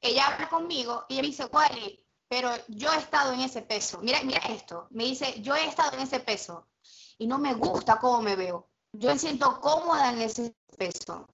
[0.00, 3.98] Ella habla conmigo y me dice, Wally, pero yo he estado en ese peso.
[4.00, 4.86] Mira, mira esto.
[4.90, 6.68] Me dice, yo he estado en ese peso
[7.16, 8.68] y no me gusta cómo me veo.
[8.92, 11.26] Yo me siento cómoda en ese peso.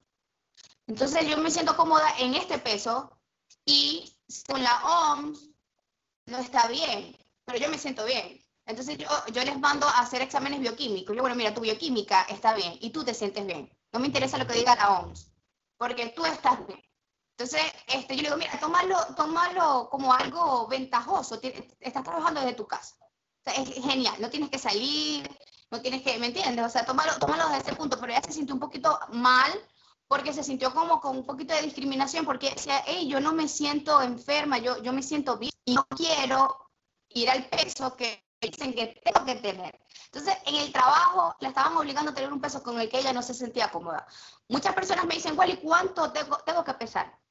[0.86, 3.10] Entonces yo me siento cómoda en este peso
[3.64, 4.16] y
[4.48, 5.50] con la OMS
[6.26, 8.40] no está bien, pero yo me siento bien.
[8.66, 11.14] Entonces yo, yo les mando a hacer exámenes bioquímicos.
[11.14, 13.70] Yo, bueno, mira, tu bioquímica está bien y tú te sientes bien.
[13.92, 15.32] No me interesa lo que diga la OMS,
[15.76, 16.82] porque tú estás bien.
[17.36, 21.40] Entonces, este, yo le digo, mira, tómalo, tómalo como algo ventajoso.
[21.80, 22.94] Estás trabajando desde tu casa.
[23.00, 24.14] O sea, es genial.
[24.20, 25.28] No tienes que salir,
[25.70, 26.64] no tienes que, ¿me entiendes?
[26.64, 27.98] O sea, tómalo, tómalo desde ese punto.
[27.98, 29.52] Pero ella se sintió un poquito mal
[30.06, 33.48] porque se sintió como con un poquito de discriminación, porque decía, hey, yo no me
[33.48, 36.70] siento enferma, yo, yo me siento bien y no quiero
[37.08, 39.80] ir al peso que dicen que tengo que tener.
[40.06, 43.12] Entonces, en el trabajo la estaban obligando a tener un peso con el que ella
[43.12, 44.06] no se sentía cómoda.
[44.48, 47.23] Muchas personas me dicen, ¿y ¿cuánto tengo, tengo que pesar?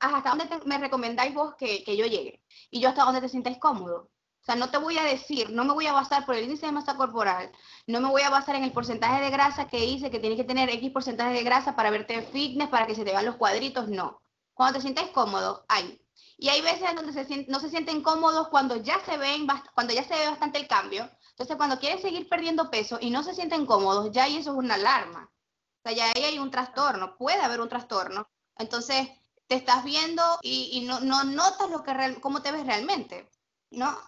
[0.00, 2.42] ¿Hasta dónde me recomendáis vos que, que, yo llegue?
[2.70, 4.10] Y yo hasta dónde te sientáis cómodo.
[4.40, 6.66] O sea, no te voy a decir, no me voy a basar por el índice
[6.66, 7.50] de masa corporal,
[7.86, 10.44] no me voy a basar en el porcentaje de grasa que dice que tienes que
[10.44, 13.88] tener X porcentaje de grasa para verte fitness, para que se te vean los cuadritos,
[13.88, 14.22] no.
[14.54, 16.00] Cuando te sientas cómodo, hay.
[16.38, 20.04] Y hay veces donde se, no se sienten cómodos cuando ya se ven, cuando ya
[20.04, 21.10] se ve bastante el cambio.
[21.30, 24.56] Entonces, cuando quieren seguir perdiendo peso y no se sienten cómodos, ya ahí eso es
[24.56, 25.30] una alarma.
[25.78, 28.28] O sea, ya ahí hay un trastorno, puede haber un trastorno.
[28.56, 29.08] Entonces,
[29.48, 33.28] te estás viendo y, no, no, notas lo que cómo te ves realmente,
[33.70, 33.98] ¿no?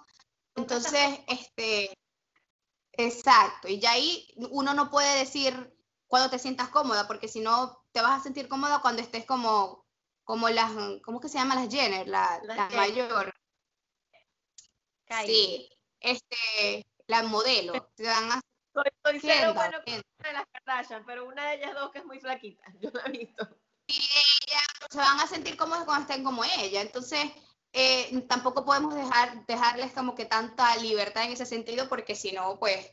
[0.54, 1.96] Entonces, este,
[2.92, 5.74] exacto, y ya ahí uno no puede decir
[6.06, 9.86] cuando te sientas cómoda, porque si no te vas a sentir cómoda cuando estés como,
[10.24, 10.72] como las,
[11.02, 12.06] ¿cómo que se llama las Jenner?
[12.06, 13.32] La, la mayor.
[15.24, 17.72] Sí, este, la modelo.
[17.94, 18.40] Te van a
[19.04, 22.62] soy, cero bueno con las Kardashian, pero una de ellas dos que es muy flaquita,
[22.80, 23.59] yo la he visto
[23.90, 26.80] ella se van a sentir cómodos cuando estén como ella.
[26.80, 27.30] Entonces,
[27.72, 32.58] eh, tampoco podemos dejar, dejarles como que tanta libertad en ese sentido, porque si no,
[32.58, 32.90] pues,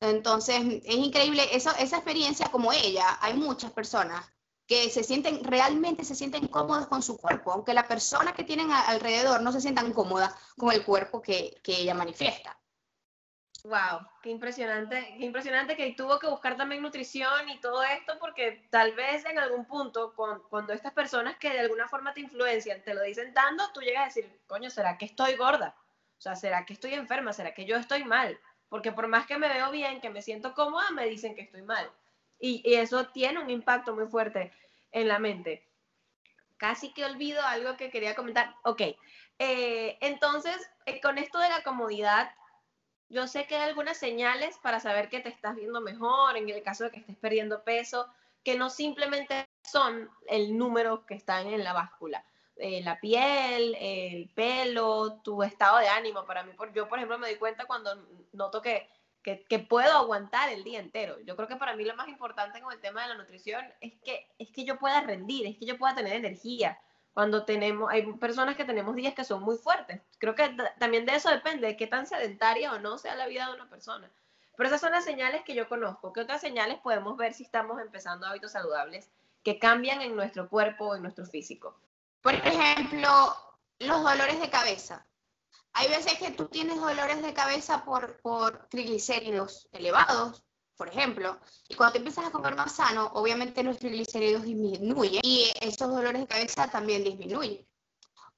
[0.00, 3.18] entonces es increíble eso, esa experiencia como ella.
[3.20, 4.24] Hay muchas personas
[4.66, 8.70] que se sienten, realmente se sienten cómodos con su cuerpo, aunque la persona que tienen
[8.70, 12.59] alrededor no se sientan cómoda con el cuerpo que ella manifiesta.
[13.64, 18.66] Wow, qué impresionante, qué impresionante que tuvo que buscar también nutrición y todo esto, porque
[18.70, 20.14] tal vez en algún punto,
[20.48, 24.02] cuando estas personas que de alguna forma te influencian te lo dicen dando, tú llegas
[24.02, 25.74] a decir, coño, ¿será que estoy gorda?
[26.16, 27.32] O sea, ¿será que estoy enferma?
[27.32, 28.38] ¿Será que yo estoy mal?
[28.68, 31.62] Porque por más que me veo bien, que me siento cómoda, me dicen que estoy
[31.62, 31.90] mal.
[32.38, 34.52] Y, y eso tiene un impacto muy fuerte
[34.92, 35.66] en la mente.
[36.56, 38.54] Casi que olvido algo que quería comentar.
[38.64, 38.82] Ok,
[39.38, 42.30] eh, entonces, eh, con esto de la comodidad,
[43.10, 46.62] yo sé que hay algunas señales para saber que te estás viendo mejor, en el
[46.62, 48.06] caso de que estés perdiendo peso,
[48.44, 52.24] que no simplemente son el número que están en la báscula.
[52.56, 56.24] Eh, la piel, el pelo, tu estado de ánimo.
[56.24, 58.86] Para mí, yo por ejemplo me doy cuenta cuando noto que,
[59.22, 61.18] que, que, puedo aguantar el día entero.
[61.24, 63.94] Yo creo que para mí lo más importante con el tema de la nutrición es
[64.04, 66.78] que, es que yo pueda rendir, es que yo pueda tener energía,
[67.12, 70.00] cuando tenemos, hay personas que tenemos días que son muy fuertes.
[70.18, 73.46] Creo que también de eso depende, de qué tan sedentaria o no sea la vida
[73.46, 74.10] de una persona.
[74.56, 76.12] Pero esas son las señales que yo conozco.
[76.12, 79.10] ¿Qué otras señales podemos ver si estamos empezando hábitos saludables
[79.42, 81.80] que cambian en nuestro cuerpo o en nuestro físico?
[82.20, 83.08] Por ejemplo,
[83.78, 85.06] los dolores de cabeza.
[85.72, 90.44] Hay veces que tú tienes dolores de cabeza por, por triglicéridos elevados,
[90.80, 91.38] por ejemplo,
[91.68, 96.22] y cuando te empiezas a comer más sano, obviamente los triglicéridos disminuyen y esos dolores
[96.22, 97.68] de cabeza también disminuyen.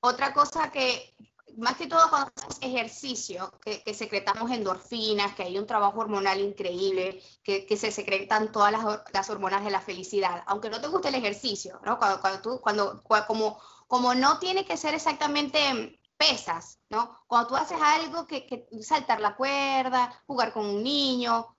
[0.00, 1.14] Otra cosa que,
[1.56, 7.22] más que todo cuando hacemos ejercicio, que, secretamos endorfinas, que hay un trabajo hormonal increíble,
[7.44, 11.80] que, se secretan todas las, hormonas de la felicidad, aunque no te guste el ejercicio,
[11.84, 11.96] ¿no?
[11.96, 17.22] Cuando, cuando tú, cuando, como, como no tiene que ser exactamente pesas, ¿no?
[17.28, 21.56] Cuando tú haces algo que, que saltar la cuerda, jugar con un niño,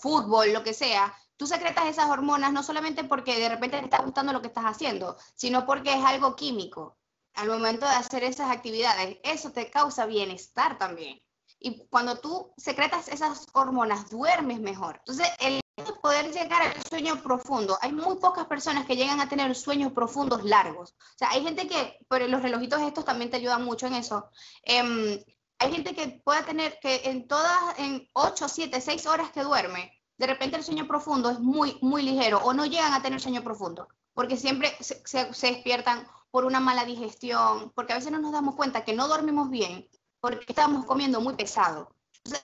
[0.00, 4.02] fútbol, lo que sea, tú secretas esas hormonas no solamente porque de repente te está
[4.02, 6.98] gustando lo que estás haciendo, sino porque es algo químico.
[7.34, 11.22] Al momento de hacer esas actividades, eso te causa bienestar también.
[11.60, 14.96] Y cuando tú secretas esas hormonas, duermes mejor.
[14.98, 15.60] Entonces, el
[16.02, 20.44] poder llegar al sueño profundo, hay muy pocas personas que llegan a tener sueños profundos
[20.44, 20.90] largos.
[20.90, 24.28] O sea, hay gente que, pero los relojitos estos también te ayudan mucho en eso.
[24.64, 25.24] Eh,
[25.58, 29.92] hay gente que puede tener que en todas, en 8, 7, 6 horas que duerme,
[30.16, 33.42] de repente el sueño profundo es muy, muy ligero o no llegan a tener sueño
[33.42, 38.54] profundo, porque siempre se, despiertan por una mala digestión, porque a veces no nos damos
[38.54, 39.88] cuenta que no dormimos bien
[40.20, 41.94] porque estamos comiendo muy pesado.
[42.24, 42.42] eso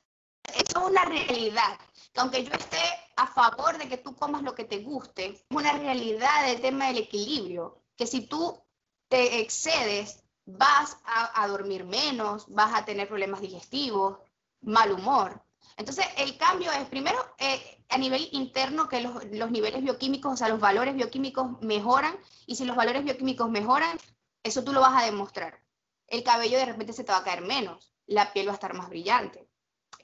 [0.57, 1.79] es una realidad,
[2.13, 2.79] que aunque yo esté
[3.17, 6.87] a favor de que tú comas lo que te guste, es una realidad del tema
[6.87, 8.61] del equilibrio, que si tú
[9.09, 14.19] te excedes, vas a, dormir menos, vas a tener problemas digestivos,
[14.61, 15.43] mal humor.
[15.77, 20.37] Entonces, el cambio es primero eh, a nivel interno que los, los, niveles bioquímicos, o
[20.37, 22.17] sea, los valores bioquímicos mejoran
[22.47, 23.99] y si los valores bioquímicos mejoran,
[24.43, 25.61] eso tú lo vas a demostrar.
[26.07, 28.75] El cabello de repente se te va a caer menos, la piel va a estar
[28.75, 29.49] más brillante.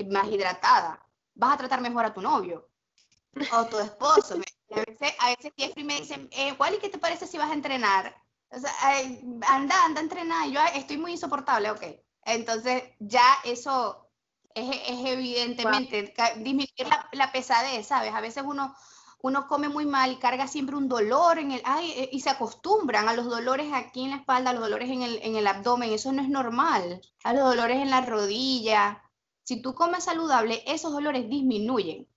[0.08, 2.68] más hidratada, vas a tratar mejor a tu novio
[3.52, 4.40] o tu esposo.
[4.72, 7.54] A veces, a veces Jeffrey me dice, eh, Wally, ¿qué te parece si vas a
[7.54, 8.14] entrenar?
[8.52, 8.70] O sea,
[9.48, 10.48] anda, anda a entrenar.
[10.50, 11.82] yo estoy muy insoportable, ok.
[12.24, 14.10] Entonces, ya eso
[14.54, 18.12] es, es evidentemente disminuir la, la, pesadez, ¿sabes?
[18.12, 18.74] A veces uno,
[19.22, 22.30] uno come muy mal y carga siempre un dolor en el, ay, eh, y se
[22.30, 25.46] acostumbran a los dolores aquí en la espalda, a los dolores en el, en el
[25.46, 29.02] abdomen, eso no es normal, a los dolores en la rodilla.
[29.44, 32.09] Si tú comes saludable, esos dolores disminuyen.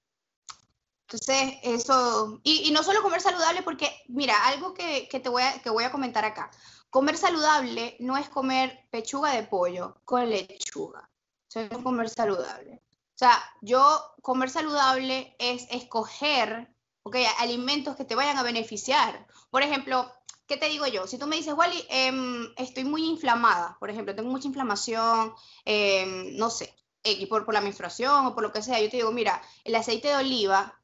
[1.13, 5.61] Entonces, eso, y, no solo comer saludable, porque, mira, algo que, que te voy a,
[5.61, 6.49] que voy a comentar acá.
[6.89, 11.07] Comer saludable no es comer pechuga de pollo con lechuga.
[11.47, 12.81] Eso es comer saludable.
[13.13, 19.27] O sea, yo comer saludable es escoger okay, alimentos que te vayan a beneficiar.
[19.51, 20.11] Por ejemplo,
[20.47, 21.05] ¿qué te digo yo?
[21.05, 25.33] Si tú me dices, Wally, em, estoy muy inflamada, por ejemplo, tengo mucha inflamación,
[25.63, 26.73] em, no sé,
[27.29, 30.07] por, por la menstruación o por lo que sea, yo te digo, mira, el aceite
[30.07, 30.79] de oliva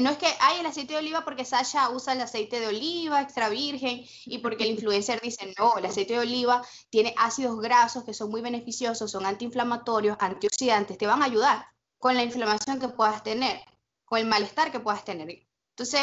[0.00, 3.22] no es que hay el aceite de oliva porque Sasha usa el aceite de oliva
[3.22, 8.04] extra virgen y porque el influencer dice, no, el aceite de oliva tiene ácidos grasos
[8.04, 11.66] que son muy beneficiosos, son antiinflamatorios, antioxidantes, te van a ayudar
[11.98, 13.60] con la inflamación que puedas tener,
[14.04, 15.46] con el malestar que puedas tener.
[15.70, 16.02] Entonces,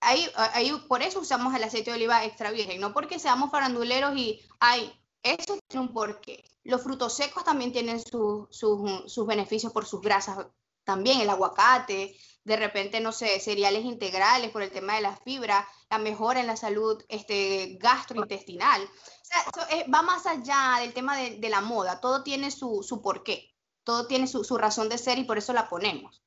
[0.00, 4.16] ahí, ahí por eso usamos el aceite de oliva extra virgen, no porque seamos faranduleros
[4.16, 4.92] y, hay
[5.22, 6.44] eso tiene un porqué.
[6.64, 10.46] Los frutos secos también tienen sus beneficios por sus grasas,
[10.84, 12.16] también el aguacate,
[12.48, 16.46] de repente, no sé, cereales integrales por el tema de la fibra, la mejora en
[16.46, 18.82] la salud este, gastrointestinal.
[18.82, 23.02] O sea, eso va más allá del tema de, la moda, todo tiene su, su
[23.02, 26.22] porqué, todo tiene su, su, razón de ser y por eso la ponemos.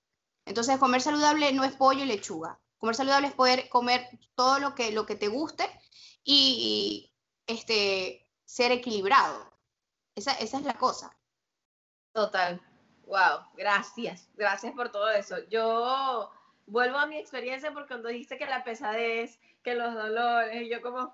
[0.46, 2.60] Entonces, comer saludable no es pollo y lechuga.
[2.78, 5.68] Comer saludable es poder comer todo lo que, lo que te guste
[6.24, 7.12] y,
[7.48, 9.52] este, ser equilibrado.
[10.16, 11.12] Esa, esa es la cosa.
[12.14, 12.62] Total.
[13.12, 15.36] Wow, gracias, gracias por todo eso.
[15.50, 16.32] Yo
[16.66, 21.14] vuelvo a mi experiencia porque cuando dijiste que la pesadez, que los dolores, yo como,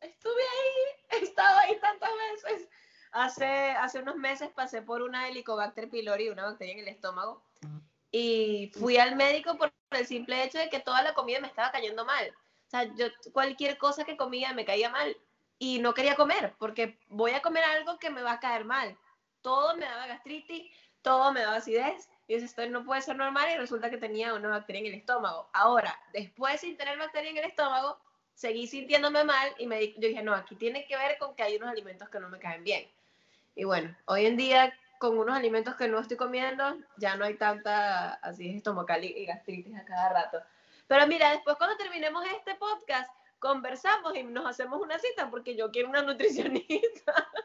[0.00, 2.70] estuve ahí, he estado ahí tantas veces.
[3.12, 7.42] Hace, hace unos meses pasé por una Helicobacter pylori, una bacteria en el estómago,
[8.10, 11.70] y fui al médico por el simple hecho de que toda la comida me estaba
[11.70, 12.26] cayendo mal.
[12.66, 15.14] O sea, yo cualquier cosa que comía me caía mal
[15.58, 18.96] y no quería comer porque voy a comer algo que me va a caer mal.
[19.42, 20.74] Todo me daba gastritis,
[21.04, 22.08] todo me daba acidez.
[22.26, 24.94] Y dije, esto no puede ser normal y resulta que tenía una bacteria en el
[24.94, 25.50] estómago.
[25.52, 28.00] Ahora, después sin tener bacteria en el estómago,
[28.32, 31.56] seguí sintiéndome mal y me, yo dije, no, aquí tiene que ver con que hay
[31.56, 32.90] unos alimentos que no me caen bien.
[33.54, 37.34] Y bueno, hoy en día con unos alimentos que no estoy comiendo, ya no hay
[37.34, 40.42] tanta así estomacal y gastritis a cada rato.
[40.86, 45.70] Pero mira, después cuando terminemos este podcast, conversamos y nos hacemos una cita porque yo
[45.70, 47.28] quiero una nutricionista.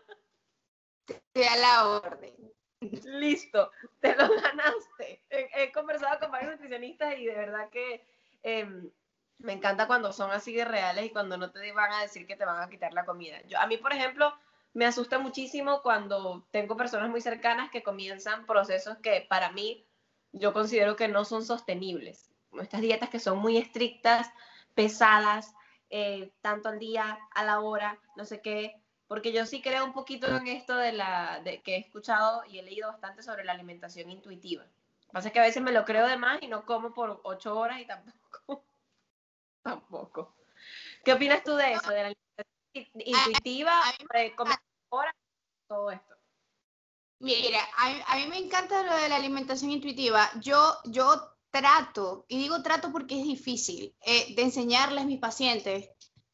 [1.49, 2.49] A la orden.
[2.82, 5.21] Listo, te lo ganaste.
[5.30, 8.03] He, conversado con varios nutricionistas y de verdad que
[8.43, 8.89] em,
[9.39, 12.36] me encanta cuando son así de reales y cuando no te van a decir que
[12.36, 13.41] te van a quitar la comida.
[13.47, 14.34] Yo, a mí, por ejemplo,
[14.73, 19.86] me asusta muchísimo cuando tengo personas muy cercanas que comienzan procesos que para mí
[20.32, 22.32] yo considero que no son sostenibles.
[22.59, 24.32] Estas dietas que son muy estrictas,
[24.73, 25.53] pesadas,
[25.89, 29.91] eh, tanto al día, a la hora, no sé qué, porque yo sí creo un
[29.91, 33.53] poquito en esto de la de, que he escuchado y he leído bastante sobre la
[33.53, 34.64] alimentación intuitiva.
[34.64, 36.93] Lo que pasa es que a veces me lo creo de más y no como
[36.93, 38.64] por ocho horas y tampoco.
[39.64, 40.36] tampoco.
[41.03, 43.82] ¿Qué opinas tú de eso, de la alimentación intuitiva,
[44.14, 45.16] de comer horas,
[45.68, 46.16] todo esto?
[47.18, 50.30] Mira, a, mí me encanta lo de la alimentación intuitiva.
[50.39, 55.89] Yo, yo trato, y digo trato porque es difícil, eh, de enseñarles a mis pacientes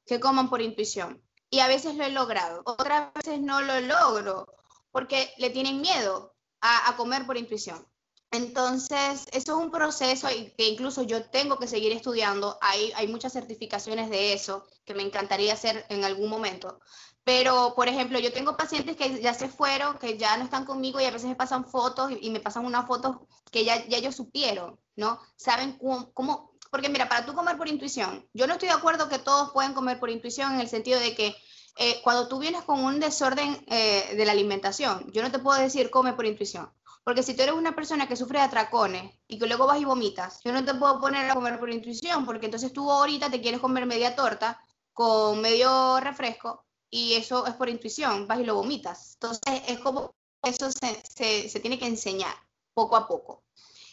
[0.05, 1.24] que coman por intuición
[1.55, 4.45] y a veces lo he logrado, otras veces no lo logro
[4.91, 7.87] porque le tienen miedo a, comer por intuición.
[8.29, 10.27] Entonces, eso es un proceso
[10.57, 12.57] que incluso yo tengo que seguir estudiando.
[12.59, 16.81] Hay, hay muchas certificaciones de eso que me encantaría hacer en algún momento.
[17.23, 20.99] Pero, por ejemplo, yo tengo pacientes que ya se fueron, que ya no están conmigo
[20.99, 23.15] y a veces me pasan fotos y, me pasan unas fotos
[23.49, 25.21] que ya, ya ellos supieron, ¿no?
[25.37, 25.79] Saben
[26.13, 29.51] cómo, porque mira, para tú comer por intuición, yo no estoy de acuerdo que todos
[29.53, 31.34] pueden comer por intuición en el sentido de que
[31.78, 35.57] eh, cuando tú vienes con un desorden eh, de la alimentación, yo no te puedo
[35.57, 36.69] decir come por intuición.
[37.05, 39.86] Porque si tú eres una persona que sufre de atracones y que luego vas y
[39.86, 43.39] vomitas, yo no te puedo poner a comer por intuición, porque entonces tú ahorita te
[43.39, 44.61] quieres comer media torta
[44.91, 49.13] con medio refresco y eso es por intuición, vas y lo vomitas.
[49.13, 50.13] Entonces es como
[50.43, 52.36] eso se, se tiene que enseñar
[52.73, 53.44] poco a poco.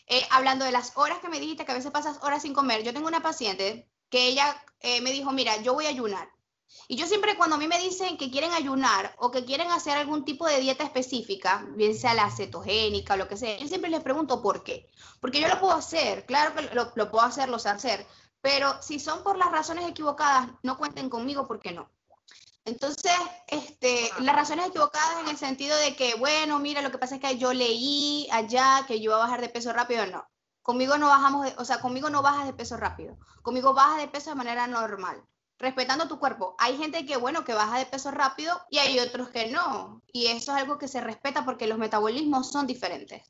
[0.06, 2.82] Eh, hablando de las horas que me dijiste, que a veces pasas horas sin comer,
[2.82, 6.28] yo tengo una paciente que ella eh, me dijo, mira, yo voy a ayunar.
[6.88, 9.96] Y yo siempre cuando a mí me dicen que quieren ayunar o que quieren hacer
[9.96, 13.90] algún tipo de dieta específica, bien sea la cetogénica o lo que sea, yo siempre
[13.90, 14.88] les pregunto por qué.
[15.20, 18.06] Porque yo lo puedo hacer, claro que lo, lo puedo hacer, lo sé hacer,
[18.40, 21.88] pero si son por las razones equivocadas, no cuenten conmigo porque no.
[22.64, 23.12] Entonces,
[23.48, 27.20] este, las razones equivocadas en el sentido de que, bueno, mira, lo que pasa es
[27.20, 30.24] que yo leí allá que yo iba a bajar de peso rápido, no.
[30.62, 33.18] Conmigo no bajamos, de, o sea, conmigo no bajas de peso rápido.
[33.42, 35.24] Conmigo bajas de peso de manera normal,
[35.58, 36.54] respetando tu cuerpo.
[36.58, 40.00] Hay gente que, bueno, que baja de peso rápido y hay otros que no.
[40.12, 43.22] Y eso es algo que se respeta porque los metabolismos son diferentes.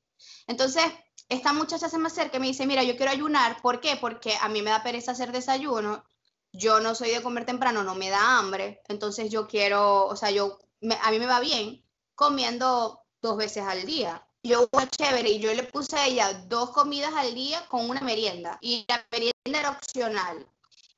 [0.46, 0.84] Entonces,
[1.30, 3.62] esta muchacha se me acerca y me dice, mira, yo quiero ayunar.
[3.62, 3.96] ¿Por qué?
[3.96, 6.04] Porque a mí me da pereza hacer desayuno
[6.52, 10.30] yo no soy de comer temprano, no me da hambre, entonces yo quiero, o sea,
[10.30, 10.58] yo,
[11.02, 11.84] a mí me va bien
[12.14, 14.26] comiendo dos veces al día.
[14.42, 18.00] Yo fue chévere y yo le puse a ella dos comidas al día con una
[18.00, 20.46] merienda y la merienda era opcional.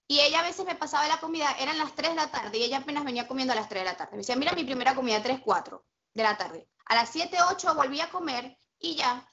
[0.06, 2.64] Y ella a veces me pasaba la comida, eran las 3 de la tarde y
[2.64, 4.12] ella apenas venía comiendo a las 3 de la tarde.
[4.12, 5.84] Me decía, mira mi primera comida, 3, 4
[6.14, 6.68] de la tarde.
[6.86, 9.26] A las 7, 8 volví a comer y ya.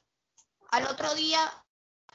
[0.70, 1.40] Al otro día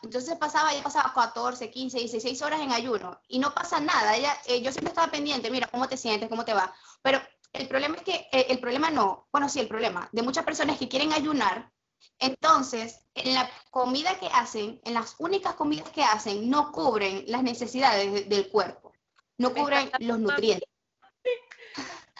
[0.02, 4.16] entonces pasaba, ya pasaba 14, 15, 16 horas en ayuno y no pasa nada.
[4.16, 6.28] Ella, eh, yo siempre estaba pendiente, mira, ¿cómo te sientes?
[6.28, 6.74] ¿Cómo te va?
[7.02, 7.20] Pero
[7.52, 10.78] el problema es que, eh, el problema no, bueno, sí, el problema de muchas personas
[10.78, 11.72] que quieren ayunar,
[12.18, 17.42] entonces en la comida que hacen, en las únicas comidas que hacen, no cubren las
[17.42, 18.92] necesidades del cuerpo,
[19.38, 20.68] no cubren los nutrientes.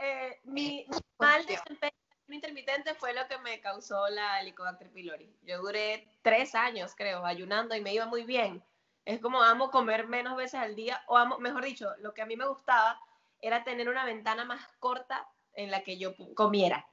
[0.00, 0.86] Eh, mi
[1.18, 1.92] mal desempeño
[2.36, 5.32] intermitente fue lo que me causó la Helicobacter pylori.
[5.42, 8.62] Yo duré tres años, creo, ayunando y me iba muy bien.
[9.04, 12.26] Es como amo comer menos veces al día, o amo, mejor dicho, lo que a
[12.26, 13.00] mí me gustaba
[13.40, 16.86] era tener una ventana más corta en la que yo comiera.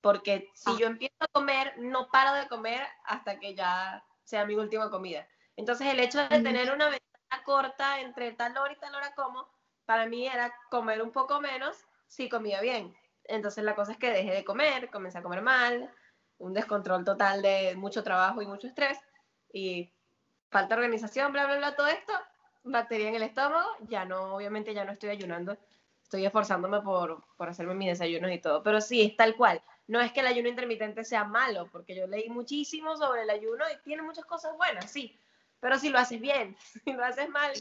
[0.00, 0.76] Porque si ah.
[0.78, 5.26] yo empiezo a comer, no paro de comer hasta que ya sea mi última comida.
[5.56, 9.48] Entonces el hecho de tener una ventana corta entre tal hora y tal hora como,
[9.84, 11.76] para mí era comer un poco menos
[12.06, 12.96] si comía bien.
[13.30, 15.88] Entonces la cosa es que dejé de comer, comencé a comer mal,
[16.38, 18.98] un descontrol total de mucho trabajo y mucho estrés
[19.52, 19.92] y
[20.50, 22.12] falta de organización, bla, bla, bla, todo esto,
[22.64, 25.56] bacteria en el estómago, ya no, obviamente ya no estoy ayunando,
[26.02, 29.62] estoy esforzándome por, por hacerme mis desayunos y todo, pero sí, es tal cual.
[29.86, 33.64] No es que el ayuno intermitente sea malo, porque yo leí muchísimo sobre el ayuno
[33.72, 35.18] y tiene muchas cosas buenas, sí,
[35.60, 37.52] pero si lo haces bien, si lo haces mal,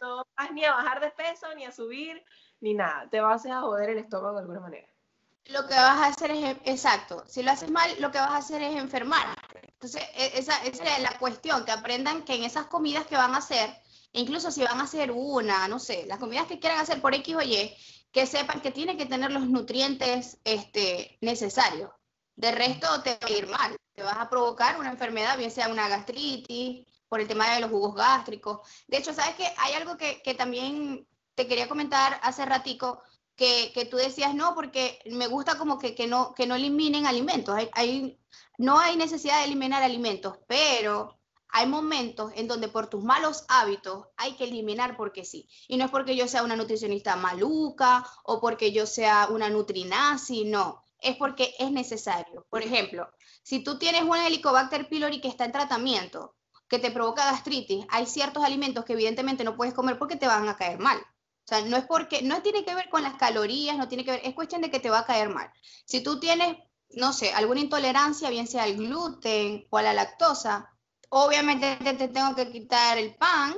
[0.00, 2.22] no vas ni a bajar de peso, ni a subir,
[2.60, 4.86] ni nada, te vas a joder el estómago de alguna manera
[5.48, 8.36] lo que vas a hacer es, exacto, si lo haces mal, lo que vas a
[8.38, 9.36] hacer es enfermar.
[9.62, 13.34] Entonces, e, esa, esa es la cuestión, que aprendan que en esas comidas que van
[13.34, 13.70] a hacer,
[14.12, 17.36] incluso si van a hacer una, no sé, las comidas que quieran hacer por X
[17.36, 17.74] o Y,
[18.10, 21.90] que sepan que tiene que tener los nutrientes este, necesarios.
[22.34, 25.68] De resto te va a ir mal, te vas a provocar una enfermedad, bien sea
[25.68, 28.60] una gastritis, por el tema de los jugos gástricos.
[28.88, 33.02] De hecho, ¿sabes que Hay algo que, que también te quería comentar hace ratico,
[33.36, 37.54] que, tú decías, no, porque me gusta como que, que, no, que no eliminen alimentos.
[37.72, 38.18] Hay,
[38.58, 41.18] no hay necesidad de eliminar alimentos, pero
[41.50, 45.48] hay momentos en donde por tus malos hábitos hay que eliminar porque sí.
[45.68, 50.44] Y no es porque yo sea una nutricionista maluca o porque yo sea una nutrinazi,
[50.44, 50.82] no.
[50.98, 52.46] Es porque es necesario.
[52.48, 53.08] Por ejemplo,
[53.42, 56.34] si tú tienes un Helicobacter pylori que está en tratamiento,
[56.68, 60.48] que te provoca gastritis, hay ciertos alimentos que evidentemente no puedes comer porque te van
[60.48, 60.98] a caer mal.
[61.46, 64.10] O sea, no es porque, no tiene que ver con las calorías, no tiene que
[64.10, 65.48] ver, es cuestión de que te va a caer mal.
[65.84, 66.56] Si tú tienes,
[66.90, 70.68] no sé, alguna intolerancia, bien sea al gluten o a la lactosa,
[71.08, 73.54] obviamente te, tengo que quitar el pan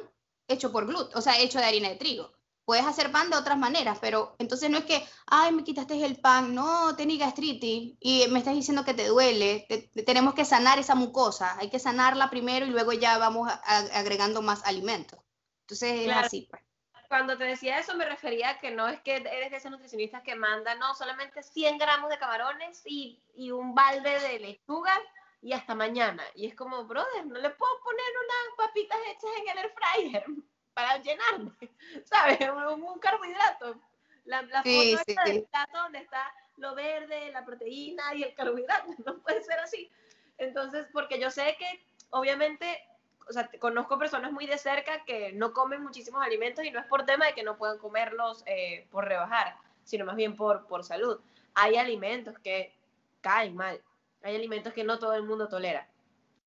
[0.46, 2.30] hecho por gluten, o sea, hecho de harina de trigo.
[2.66, 6.20] Puedes hacer pan de otras maneras, pero entonces no es que, ay, me quitaste el
[6.20, 9.66] pan, no, tenés gastritis y me estás diciendo que te duele.
[10.04, 14.62] tenemos que sanar esa mucosa, hay que sanarla primero y luego ya vamos agregando más
[14.64, 15.18] alimentos.
[15.62, 16.67] Entonces es así, pues
[17.08, 20.22] cuando te decía eso me refería a que no es que eres de esos nutricionistas
[20.22, 24.92] que mandan, no, solamente 100 gramos de camarones y, y un balde de lechuga
[25.40, 26.22] y hasta mañana.
[26.34, 30.24] Y es como, brother, no le puedo poner unas papitas hechas en el air fryer
[30.74, 31.52] para llenarme,
[32.04, 32.38] ¿sabes?
[32.40, 33.80] Un, carbohidrato.
[34.24, 38.92] La, la foto del plato donde está lo verde, la proteína y el carbohidrato.
[39.06, 39.90] No puede ser así.
[40.36, 42.80] Entonces, porque yo sé que obviamente
[43.28, 46.86] o sea, conozco personas muy de cerca que no comen muchísimos alimentos y no es
[46.86, 50.84] por tema de que no puedan comerlos eh, por rebajar, sino más bien por, por
[50.84, 51.20] salud.
[51.54, 52.74] Hay alimentos que
[53.20, 53.82] caen mal,
[54.22, 55.88] hay alimentos que no todo el mundo tolera.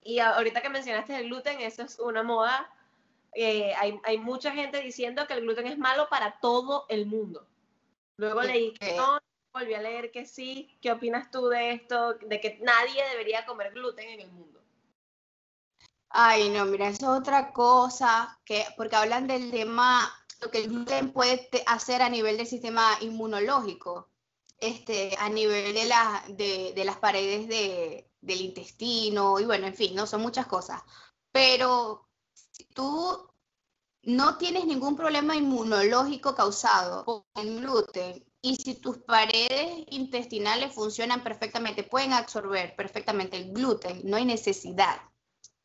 [0.04, 2.74] Y ahorita que mencionaste el gluten, eso es una moda.
[3.34, 7.48] Eh, hay, hay, mucha gente diciendo que el gluten es malo para todo el mundo.
[8.18, 9.20] Luego leí que no,
[9.54, 10.76] volví a leer que sí.
[10.82, 12.16] ¿Qué opinas tú de esto?
[12.16, 14.61] De que nadie debería comer gluten en el mundo.
[16.14, 20.70] Ay, no, mira, eso es otra cosa, que, porque hablan del tema, lo que el
[20.70, 24.10] gluten puede hacer a nivel del sistema inmunológico,
[24.58, 29.96] este, a nivel de, la, de, las paredes de, del intestino, y bueno, en fin,
[29.96, 30.82] no son muchas cosas.
[31.32, 33.30] Pero si tú
[34.04, 41.24] no tienes ningún problema inmunológico causado por el gluten y si tus paredes intestinales funcionan
[41.24, 45.00] perfectamente, pueden absorber perfectamente el gluten, no hay necesidad,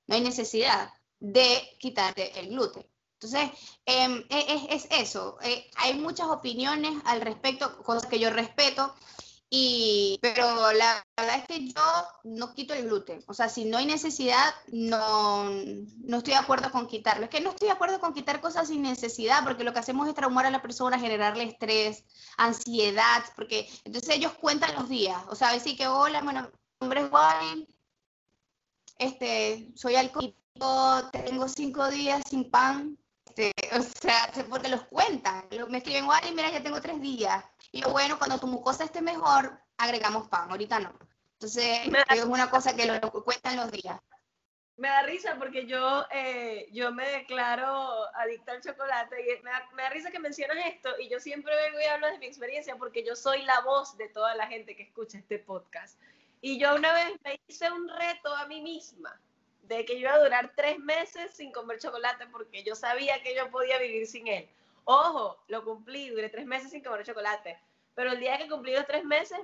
[0.07, 0.91] no hay necesidad
[1.21, 2.87] de quitarte el gluten.
[3.15, 3.51] Entonces,
[3.87, 5.39] em, e, es, eso.
[5.43, 8.95] Eh, hay muchas opiniones al respecto, cosas que yo respeto,
[9.49, 11.83] y, pero la verdad es que yo
[12.25, 13.23] no quito el gluten.
[13.27, 17.25] O sea, si no hay necesidad, no, no estoy de acuerdo con quitarlo.
[17.25, 20.09] Es que no estoy de acuerdo con quitar cosas sin necesidad, porque lo que hacemos
[20.09, 22.05] es traumar a la persona, generarle estrés,
[22.37, 25.23] ansiedad, porque entonces ellos cuentan los días.
[25.29, 27.09] O sea, decir que, hola, bueno, mi nombre
[28.99, 32.99] este, soy alcohólico, tengo cinco días sin pan,
[33.37, 35.47] este, o sea, porque los cuentan.
[35.69, 37.45] Me escriben, Wally, mira, ya tengo tres días.
[37.73, 40.93] Y bueno, cuando tu mucosa esté mejor, agregamos pan, ahorita no.
[41.35, 41.81] Entonces,
[42.11, 44.01] es una cosa que lo, cuentan los días.
[44.79, 49.69] Me da risa porque yo, eh, yo me declaro adicta al chocolate y me da,
[49.75, 52.77] me da, risa que mencionas esto y yo siempre vengo y hablo de mi experiencia
[52.77, 55.99] porque yo soy la voz de toda la gente que escucha este podcast.
[56.41, 59.19] Y yo una vez me hice un reto a mí misma
[59.63, 63.35] de que yo iba a durar tres meses sin comer chocolate porque yo sabía que
[63.35, 64.49] yo podía vivir sin él.
[64.85, 67.59] Ojo, lo cumplí, duré tres meses sin comer chocolate.
[67.95, 69.39] Pero el día que cumplí los tres meses,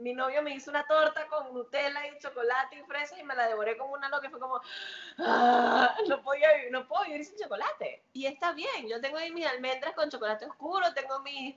[0.00, 3.46] mi novio me hizo una torta con Nutella y chocolate y fresas y me la
[3.46, 4.28] devoré como una loca.
[4.30, 4.60] Fue como,
[5.18, 8.02] ah, no, podía, no puedo vivir sin chocolate.
[8.12, 11.54] Y está bien, yo tengo ahí mis almendras con chocolate oscuro, tengo mis,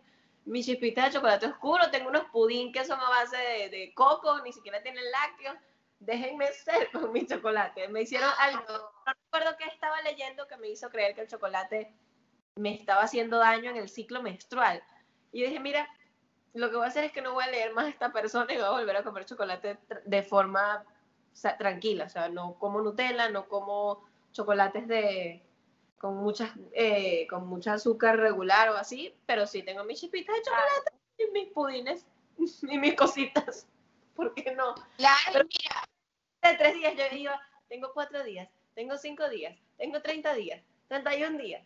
[0.48, 4.42] mis chispitas de chocolate oscuro, tengo unos pudín que son a base de, de coco,
[4.44, 5.58] ni siquiera tienen lácteos
[6.00, 7.88] déjenme ser con mi chocolate.
[7.88, 11.94] Me hicieron algo, no recuerdo que estaba leyendo que me hizo creer que el chocolate
[12.56, 14.82] me estaba haciendo daño en el ciclo menstrual.
[15.32, 15.88] Y dije, mira,
[16.54, 18.52] lo que voy a hacer es que no voy a leer más a esta persona
[18.52, 20.84] y voy a volver a comer chocolate de forma
[21.60, 22.06] tranquila.
[22.06, 25.47] O sea, no como Nutella, no como chocolates de
[25.98, 30.42] con muchas eh, con mucha azúcar regular o así, pero sí tengo mis chipitas de
[30.44, 32.06] chocolate y mis pudines
[32.70, 33.68] y mis cositas.
[34.18, 34.76] ¿por qué no?
[34.98, 35.88] Claro, mira.
[36.42, 41.38] De tres días yo iba, tengo cuatro días, tengo cinco días, tengo 30 días, 31
[41.38, 41.64] días.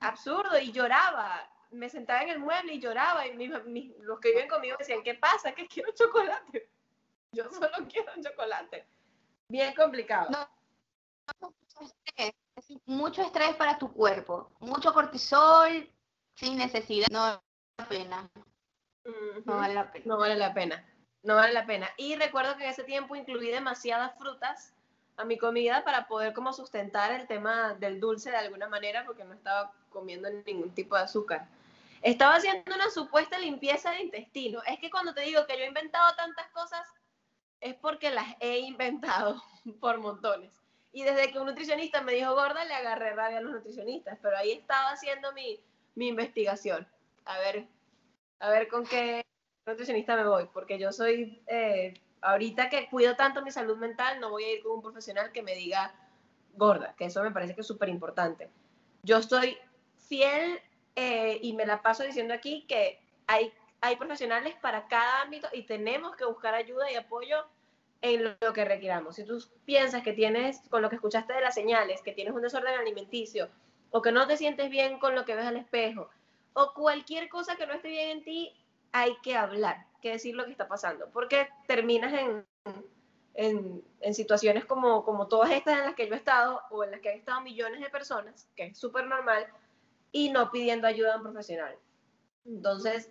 [0.00, 1.48] Absurdo, y lloraba.
[1.70, 5.52] Me sentaba en el mueble y lloraba, y los que viven conmigo decían, ¿qué pasa?
[5.52, 6.68] Que quiero chocolate.
[7.32, 8.86] Yo solo quiero chocolate.
[9.48, 10.30] Bien complicado.
[10.30, 12.34] No, mucho estrés,
[12.86, 15.90] mucho estrés para tu cuerpo, mucho cortisol
[16.34, 17.40] sin necesidad, no vale
[17.78, 18.30] la pena.
[19.44, 20.04] No vale la pena.
[20.06, 20.90] No vale la pena
[21.22, 21.90] no vale la pena.
[21.96, 24.72] Y recuerdo que en ese tiempo incluí demasiadas frutas
[25.16, 29.24] a mi comida para poder como sustentar el tema del dulce de alguna manera porque
[29.24, 31.46] no estaba comiendo ningún tipo de azúcar.
[32.02, 34.62] Estaba haciendo una supuesta limpieza de intestino.
[34.66, 36.86] Es que cuando te digo que yo he inventado tantas cosas,
[37.60, 39.42] es porque las he inventado
[39.80, 40.50] por montones.
[40.92, 44.36] Y desde que un nutricionista me dijo gorda, le agarré rabia a los nutricionistas, pero
[44.36, 45.60] ahí estaba haciendo mi,
[45.94, 46.86] mi investigación.
[47.24, 47.66] A ver,
[48.40, 49.24] a ver con qué,
[49.66, 54.30] nutricionista me voy, porque yo soy, eh, ahorita que cuido tanto mi salud mental, no
[54.30, 55.94] voy a ir con un profesional que me diga
[56.54, 58.50] gorda, que eso me parece que es súper importante.
[59.02, 59.56] Yo estoy
[60.08, 60.60] fiel
[60.96, 65.62] eh, y me la paso diciendo aquí que hay, hay profesionales para cada ámbito y
[65.62, 67.46] tenemos que buscar ayuda y apoyo
[68.02, 69.16] en lo que requiramos.
[69.16, 72.42] Si tú piensas que tienes, con lo que escuchaste de las señales, que tienes un
[72.42, 73.48] desorden alimenticio
[73.90, 76.08] o que no te sientes bien con lo que ves al espejo
[76.52, 78.52] o cualquier cosa que no esté bien en ti,
[78.92, 82.46] hay que hablar, que decir lo que está pasando, porque terminas en,
[83.34, 86.90] en, en, situaciones como, como todas estas en las que yo he estado o en
[86.90, 89.46] las que han estado millones de personas, que es súper normal,
[90.12, 91.76] y no pidiendo ayuda a un profesional.
[92.44, 93.10] Entonces,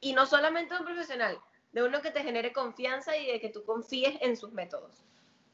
[0.00, 1.38] y no solamente de un profesional,
[1.76, 5.04] de uno que te genere confianza y de que tú confíes en sus métodos.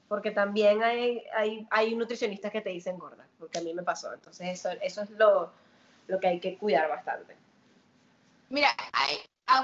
[0.07, 4.15] Porque también hay, hay, hay nutricionistas que te dicen gorda, porque a mí me pasó.
[4.15, 5.53] Entonces, eso, eso es lo,
[6.07, 7.37] lo que hay que cuidar bastante.
[8.51, 9.17] Mira, hay,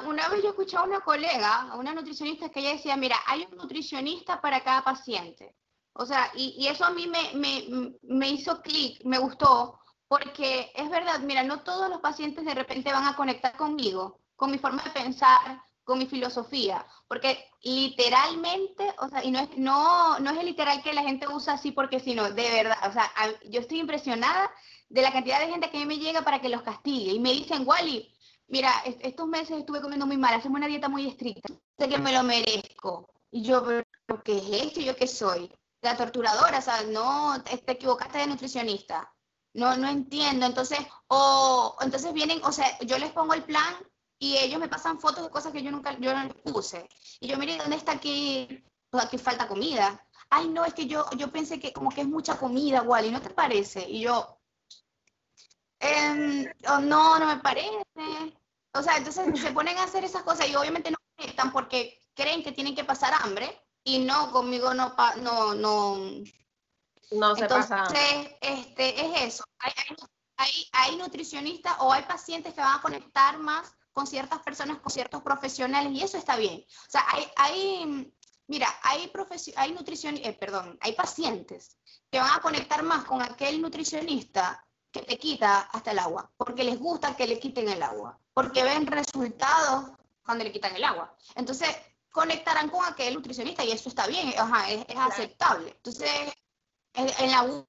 [0.08, 3.46] una vez yo escuché a una colega, a una nutricionista, que ella decía, mira, hay
[3.48, 5.54] un nutricionista para cada paciente.
[5.92, 9.78] O sea, y, eso a mí me, me, me hizo clic, me gustó,
[10.08, 14.50] porque es verdad, mira, no todos los pacientes de repente van a conectar conmigo, con
[14.50, 20.18] mi forma de pensar, con mi filosofía, porque literalmente, o sea, y no es, no,
[20.18, 23.10] no es el literal que la gente usa así porque sino, de verdad, o sea,
[23.48, 24.50] yo estoy impresionada
[24.90, 27.20] de la cantidad de gente que a mí me llega para que los castigue y
[27.20, 28.14] me dicen, Wally,
[28.48, 28.70] mira,
[29.00, 32.22] estos meses estuve comiendo muy mal, hacemos una dieta muy estricta, sé que me lo
[32.22, 33.08] merezco.
[33.30, 34.80] Y yo, ¿pero qué es esto?
[34.80, 35.50] ¿Yo qué soy?
[35.80, 39.10] La torturadora, sea, no, te equivocaste de nutricionista.
[39.54, 40.44] no, no entiendo.
[40.44, 43.74] Entonces, o entonces vienen, o sea, yo les pongo el plan
[44.18, 46.88] y ellos me pasan fotos de cosas que yo nunca, yo no puse.
[47.20, 48.64] Y yo, mire, ¿dónde está aquí?
[48.92, 50.04] Aquí falta comida.
[50.30, 53.22] Ay, no, es que yo, yo pensé que como que es mucha comida, Wally, ¿no
[53.22, 53.88] te parece?
[53.88, 54.38] Y yo,
[55.78, 57.84] em, oh, no, no me parece.
[58.74, 62.42] O sea, entonces se ponen a hacer esas cosas y obviamente no conectan porque creen
[62.42, 65.96] que tienen que pasar hambre y no, conmigo no, no, no.
[67.10, 67.94] No se Entonces, pasa.
[68.42, 69.44] este, es eso.
[69.60, 69.72] Hay,
[70.36, 74.92] hay, hay nutricionistas o hay pacientes que van a conectar más con ciertas personas, con
[74.92, 76.64] ciertos profesionales, y eso está bien.
[76.86, 78.12] O sea, hay, hay
[78.46, 79.10] mira, hay,
[79.56, 81.76] hay nutrición, eh, perdón, hay pacientes
[82.08, 86.62] que van a conectar más con aquel nutricionista que te quita hasta el agua, porque
[86.62, 89.90] les gusta que le quiten el agua, porque ven resultados
[90.24, 91.12] cuando le quitan el agua.
[91.34, 91.68] Entonces,
[92.12, 95.70] conectarán con aquel nutricionista y eso está bien, ajá, es, aceptable.
[95.70, 96.32] Entonces,
[96.94, 97.64] en la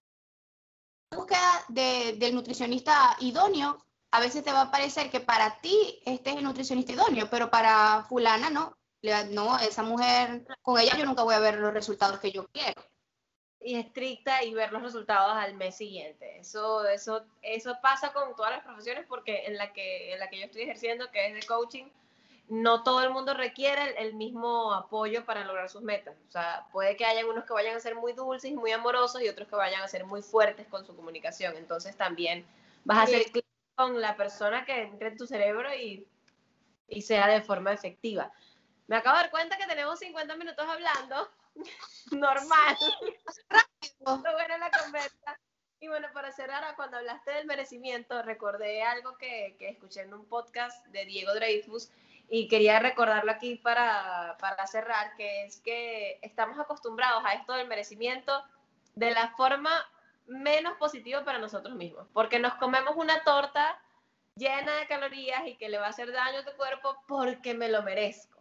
[1.10, 6.38] búsqueda del nutricionista idóneo, a veces te va a parecer que para ti este es
[6.38, 8.76] el nutricionista idóneo, pero para fulana no.
[9.32, 12.82] No, esa mujer, con ella yo nunca voy a ver los resultados que yo quiero.
[13.62, 16.40] Y estricta y ver los resultados al mes siguiente.
[16.40, 20.40] Eso, eso, eso pasa con todas las profesiones porque en la que, en la que
[20.40, 21.86] yo estoy ejerciendo, que es de coaching,
[22.50, 26.16] no todo el mundo requiere el, mismo apoyo para lograr sus metas.
[26.28, 29.22] O sea, puede que haya unos que vayan a ser muy dulces y muy amorosos
[29.22, 31.56] y otros que vayan a ser muy fuertes con su comunicación.
[31.56, 32.46] Entonces también
[32.84, 33.46] vas a hacer clic
[33.80, 36.06] con la persona que entre en tu cerebro y,
[36.90, 38.30] y sea de forma efectiva.
[38.88, 41.30] Me acabo de dar cuenta que tenemos 50 minutos hablando.
[42.12, 42.76] Normal.
[43.48, 44.34] Rápido.
[44.34, 45.40] buena la conversa.
[45.80, 50.26] Y bueno, para cerrar, cuando hablaste del merecimiento, recordé algo que, que escuché en un
[50.26, 51.90] podcast de Diego Dreyfus
[52.28, 57.70] y quería recordarlo aquí para, para cerrar, que es que estamos acostumbrados a esto del
[57.70, 58.44] merecimiento
[58.96, 59.72] de la forma
[60.30, 63.82] menos positiva para nosotros mismos, porque nos comemos una torta
[64.36, 67.70] llena de calorías y que le va a hacer daño a tu cuerpo porque me
[67.70, 68.40] lo merezco.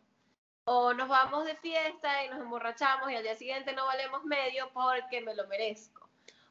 [0.64, 4.70] O nos vamos de fiesta y nos emborrachamos y al día siguiente no valemos medio
[4.72, 6.08] porque me lo merezco.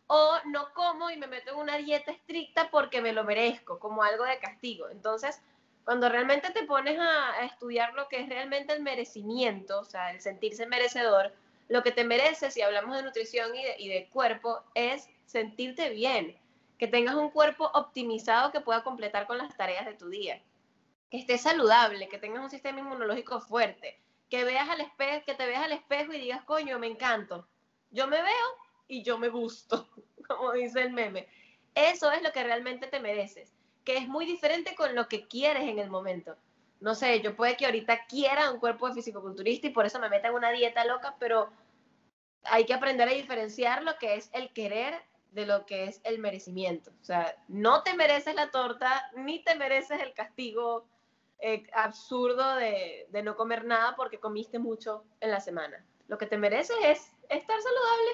[0.08, 4.04] O no como y me meto en una dieta estricta porque me lo merezco, como
[4.04, 4.90] algo de castigo.
[4.90, 5.42] Entonces,
[5.84, 10.20] cuando realmente te pones a, estudiar lo que es realmente el merecimiento, o sea, el
[10.20, 11.34] sentirse merecedor,
[11.70, 15.92] lo que te mereces, si hablamos de nutrición y de, y de cuerpo, es sentirte
[15.92, 16.36] bien,
[16.80, 20.42] que tengas un cuerpo optimizado que pueda completar con las tareas de tu día,
[21.12, 25.46] que estés saludable, que tengas un sistema inmunológico fuerte, que veas al espejo, que te
[25.46, 27.48] veas al espejo y digas, coño, me encanto.
[27.92, 28.48] Yo me veo
[28.88, 29.88] y yo me gusto,
[30.28, 31.28] como dice el meme.
[31.76, 33.54] Eso es lo que realmente te mereces
[33.88, 36.36] que es muy diferente con lo que quieres en el momento.
[36.82, 40.10] No sé, yo puede que ahorita quiera un cuerpo de fisicoculturista y por eso me
[40.10, 41.50] meta en una dieta loca, pero
[42.44, 44.94] hay que aprender a diferenciar lo que es el querer
[45.38, 46.90] de lo que es el merecimiento.
[47.00, 50.88] O sea, no te mereces la torta, ni te mereces el castigo
[51.38, 55.86] eh, absurdo de, de, no comer nada porque comiste mucho en la semana.
[56.08, 58.12] Lo que te mereces es estar saludable.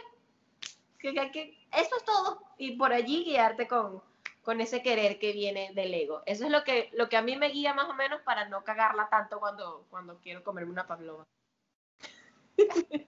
[0.99, 2.43] Que, que, eso es todo.
[2.57, 4.03] Y por allí guiarte con,
[4.41, 6.23] con ese querer que viene del ego.
[6.25, 8.65] Eso es lo que, lo que a mí me guía más o menos para no
[8.65, 11.25] cagarla tanto cuando, cuando quiero comerme una pavlova.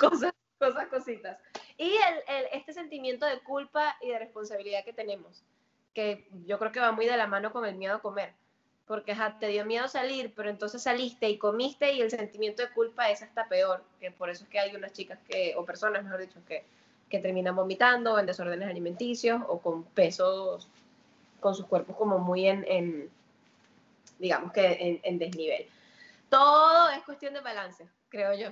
[0.00, 1.38] cosas, cosas, cositas.
[1.78, 5.42] Y el, este sentimiento de culpa y de responsabilidad que tenemos,
[5.94, 8.34] que yo creo que va muy de la mano con el miedo a comer,
[8.86, 13.10] porque te dio miedo salir, pero entonces saliste y comiste y el sentimiento de culpa
[13.10, 16.20] es hasta peor, que por eso es que hay unas chicas que, o personas, mejor
[16.20, 16.64] dicho, que
[17.08, 20.68] que terminan vomitando en desórdenes alimenticios o con pesos,
[21.40, 23.10] con sus cuerpos como muy en,
[24.18, 25.66] digamos que en, desnivel.
[26.28, 28.50] Todo es cuestión de balance, creo yo.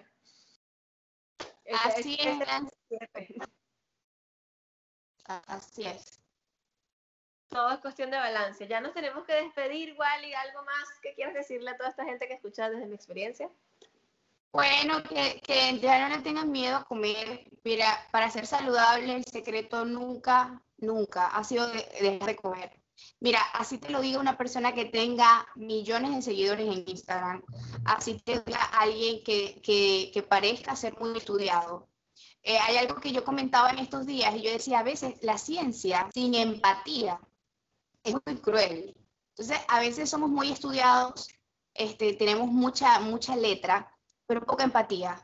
[1.73, 2.39] Así es.
[5.25, 6.21] Así es.
[7.49, 8.67] Todo es cuestión de balance.
[8.67, 10.35] Ya nos tenemos que despedir, Wally.
[10.35, 13.51] ¿Algo más que quieras decirle a toda esta gente que escucha desde mi experiencia?
[14.53, 17.45] Bueno, que, que ya no le tengan miedo a comer.
[17.63, 22.86] Mira, para ser saludable, el secreto nunca, nunca ha sido dejar de comer.
[23.21, 27.43] Mira, así te lo diga una persona que tenga millones de seguidores en Instagram,
[27.85, 29.61] así te diga alguien que,
[30.13, 31.89] que parezca ser muy estudiado.
[32.43, 35.37] Eh, hay algo que yo comentaba en estos días y yo decía, a veces la
[35.37, 37.21] ciencia sin empatía
[38.05, 38.97] es muy cruel.
[39.31, 41.29] Entonces, a veces somos muy estudiados,
[41.75, 43.93] este, tenemos mucha, mucha letra,
[44.29, 45.21] pero poca empatía.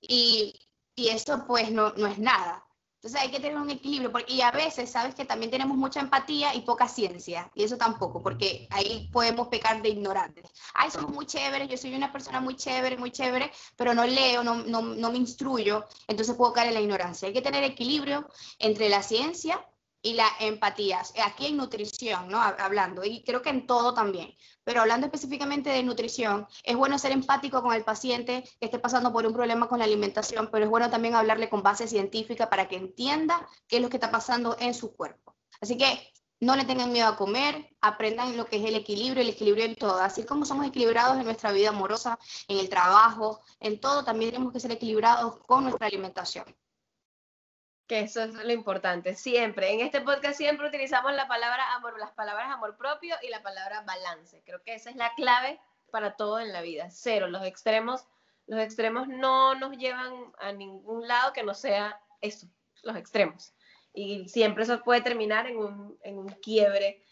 [0.00, 0.58] Y,
[0.96, 2.66] y eso pues no, no es nada.
[3.02, 5.98] Entonces hay que tener un equilibrio, porque, y a veces sabes que también tenemos mucha
[5.98, 10.48] empatía y poca ciencia, y eso tampoco, porque ahí podemos pecar de ignorantes.
[10.72, 14.44] Ay, somos muy chéveres, yo soy una persona muy chévere, muy chévere, pero no leo,
[14.44, 17.26] no, no, no me instruyo, entonces puedo caer en la ignorancia.
[17.26, 18.28] Hay que tener equilibrio
[18.60, 19.66] entre la ciencia
[20.02, 21.02] y la empatía.
[21.24, 22.40] Aquí en nutrición, ¿no?
[22.40, 24.34] Hablando, y creo que en todo también,
[24.64, 29.12] pero hablando específicamente de nutrición, es bueno ser empático con el paciente que esté pasando
[29.12, 32.68] por un problema con la alimentación, pero es bueno también hablarle con base científica para
[32.68, 35.36] que entienda qué es lo que está pasando en su cuerpo.
[35.60, 39.28] Así que no le tengan miedo a comer, aprendan lo que es el equilibrio, el
[39.28, 40.00] equilibrio en todo.
[40.00, 44.52] Así como somos equilibrados en nuestra vida amorosa, en el trabajo, en todo, también tenemos
[44.52, 46.44] que ser equilibrados con nuestra alimentación.
[48.00, 49.72] Eso es lo importante, siempre.
[49.72, 53.82] En este podcast siempre utilizamos la palabra amor, las palabras amor propio y la palabra
[53.82, 54.42] balance.
[54.44, 56.88] Creo que esa es la clave para todo en la vida.
[56.90, 58.06] Cero, los extremos,
[58.46, 62.46] los extremos no nos llevan a ningún lado que no sea eso,
[62.82, 63.54] los extremos
[63.94, 67.02] y siempre eso puede terminar en un, en un quiebre,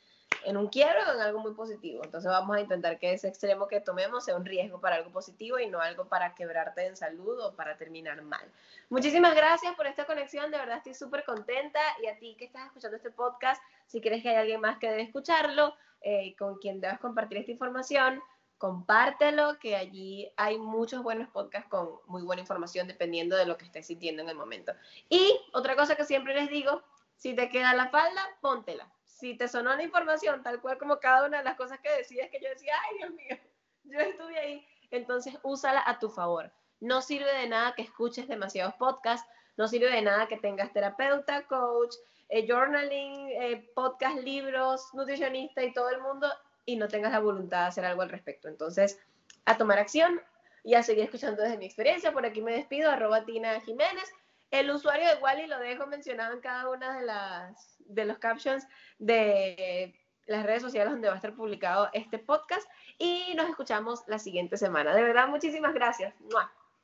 [0.45, 2.03] en un quiebre o en algo muy positivo.
[2.05, 5.59] Entonces vamos a intentar que ese extremo que tomemos sea un riesgo para algo positivo
[5.59, 8.45] y no algo para quebrarte en salud o para terminar mal.
[8.89, 12.66] Muchísimas gracias por esta conexión, de verdad estoy súper contenta y a ti que estás
[12.66, 16.81] escuchando este podcast, si crees que hay alguien más que debe escucharlo, eh, con quien
[16.81, 18.22] debas compartir esta información,
[18.57, 23.64] compártelo, que allí hay muchos buenos podcasts con muy buena información dependiendo de lo que
[23.64, 24.72] estés sintiendo en el momento.
[25.09, 26.83] Y otra cosa que siempre les digo,
[27.16, 28.91] si te queda la falda, póntela.
[29.21, 32.31] Si te sonó la información tal cual como cada una de las cosas que decías
[32.31, 33.39] que yo decía, ay Dios mío,
[33.85, 36.51] yo estuve ahí, entonces úsala a tu favor.
[36.81, 41.47] No sirve de nada que escuches demasiados podcasts, no sirve de nada que tengas terapeuta,
[41.47, 41.95] coach,
[42.31, 46.27] eh, journaling, eh, podcast, libros, nutricionista y todo el mundo
[46.64, 48.49] y no tengas la voluntad de hacer algo al respecto.
[48.49, 48.99] Entonces,
[49.45, 50.23] a tomar acción
[50.64, 52.12] y a seguir escuchando desde mi experiencia.
[52.12, 54.11] Por aquí me despido, arroba Tina Jiménez.
[54.51, 58.66] El usuario de Wally lo dejo mencionado en cada una de las de los captions
[58.98, 59.94] de
[60.26, 64.57] las redes sociales donde va a estar publicado este podcast y nos escuchamos la siguiente
[64.57, 64.94] semana.
[64.94, 66.14] De verdad, muchísimas gracias.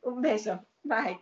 [0.01, 0.65] Un beso.
[0.83, 1.21] Bye.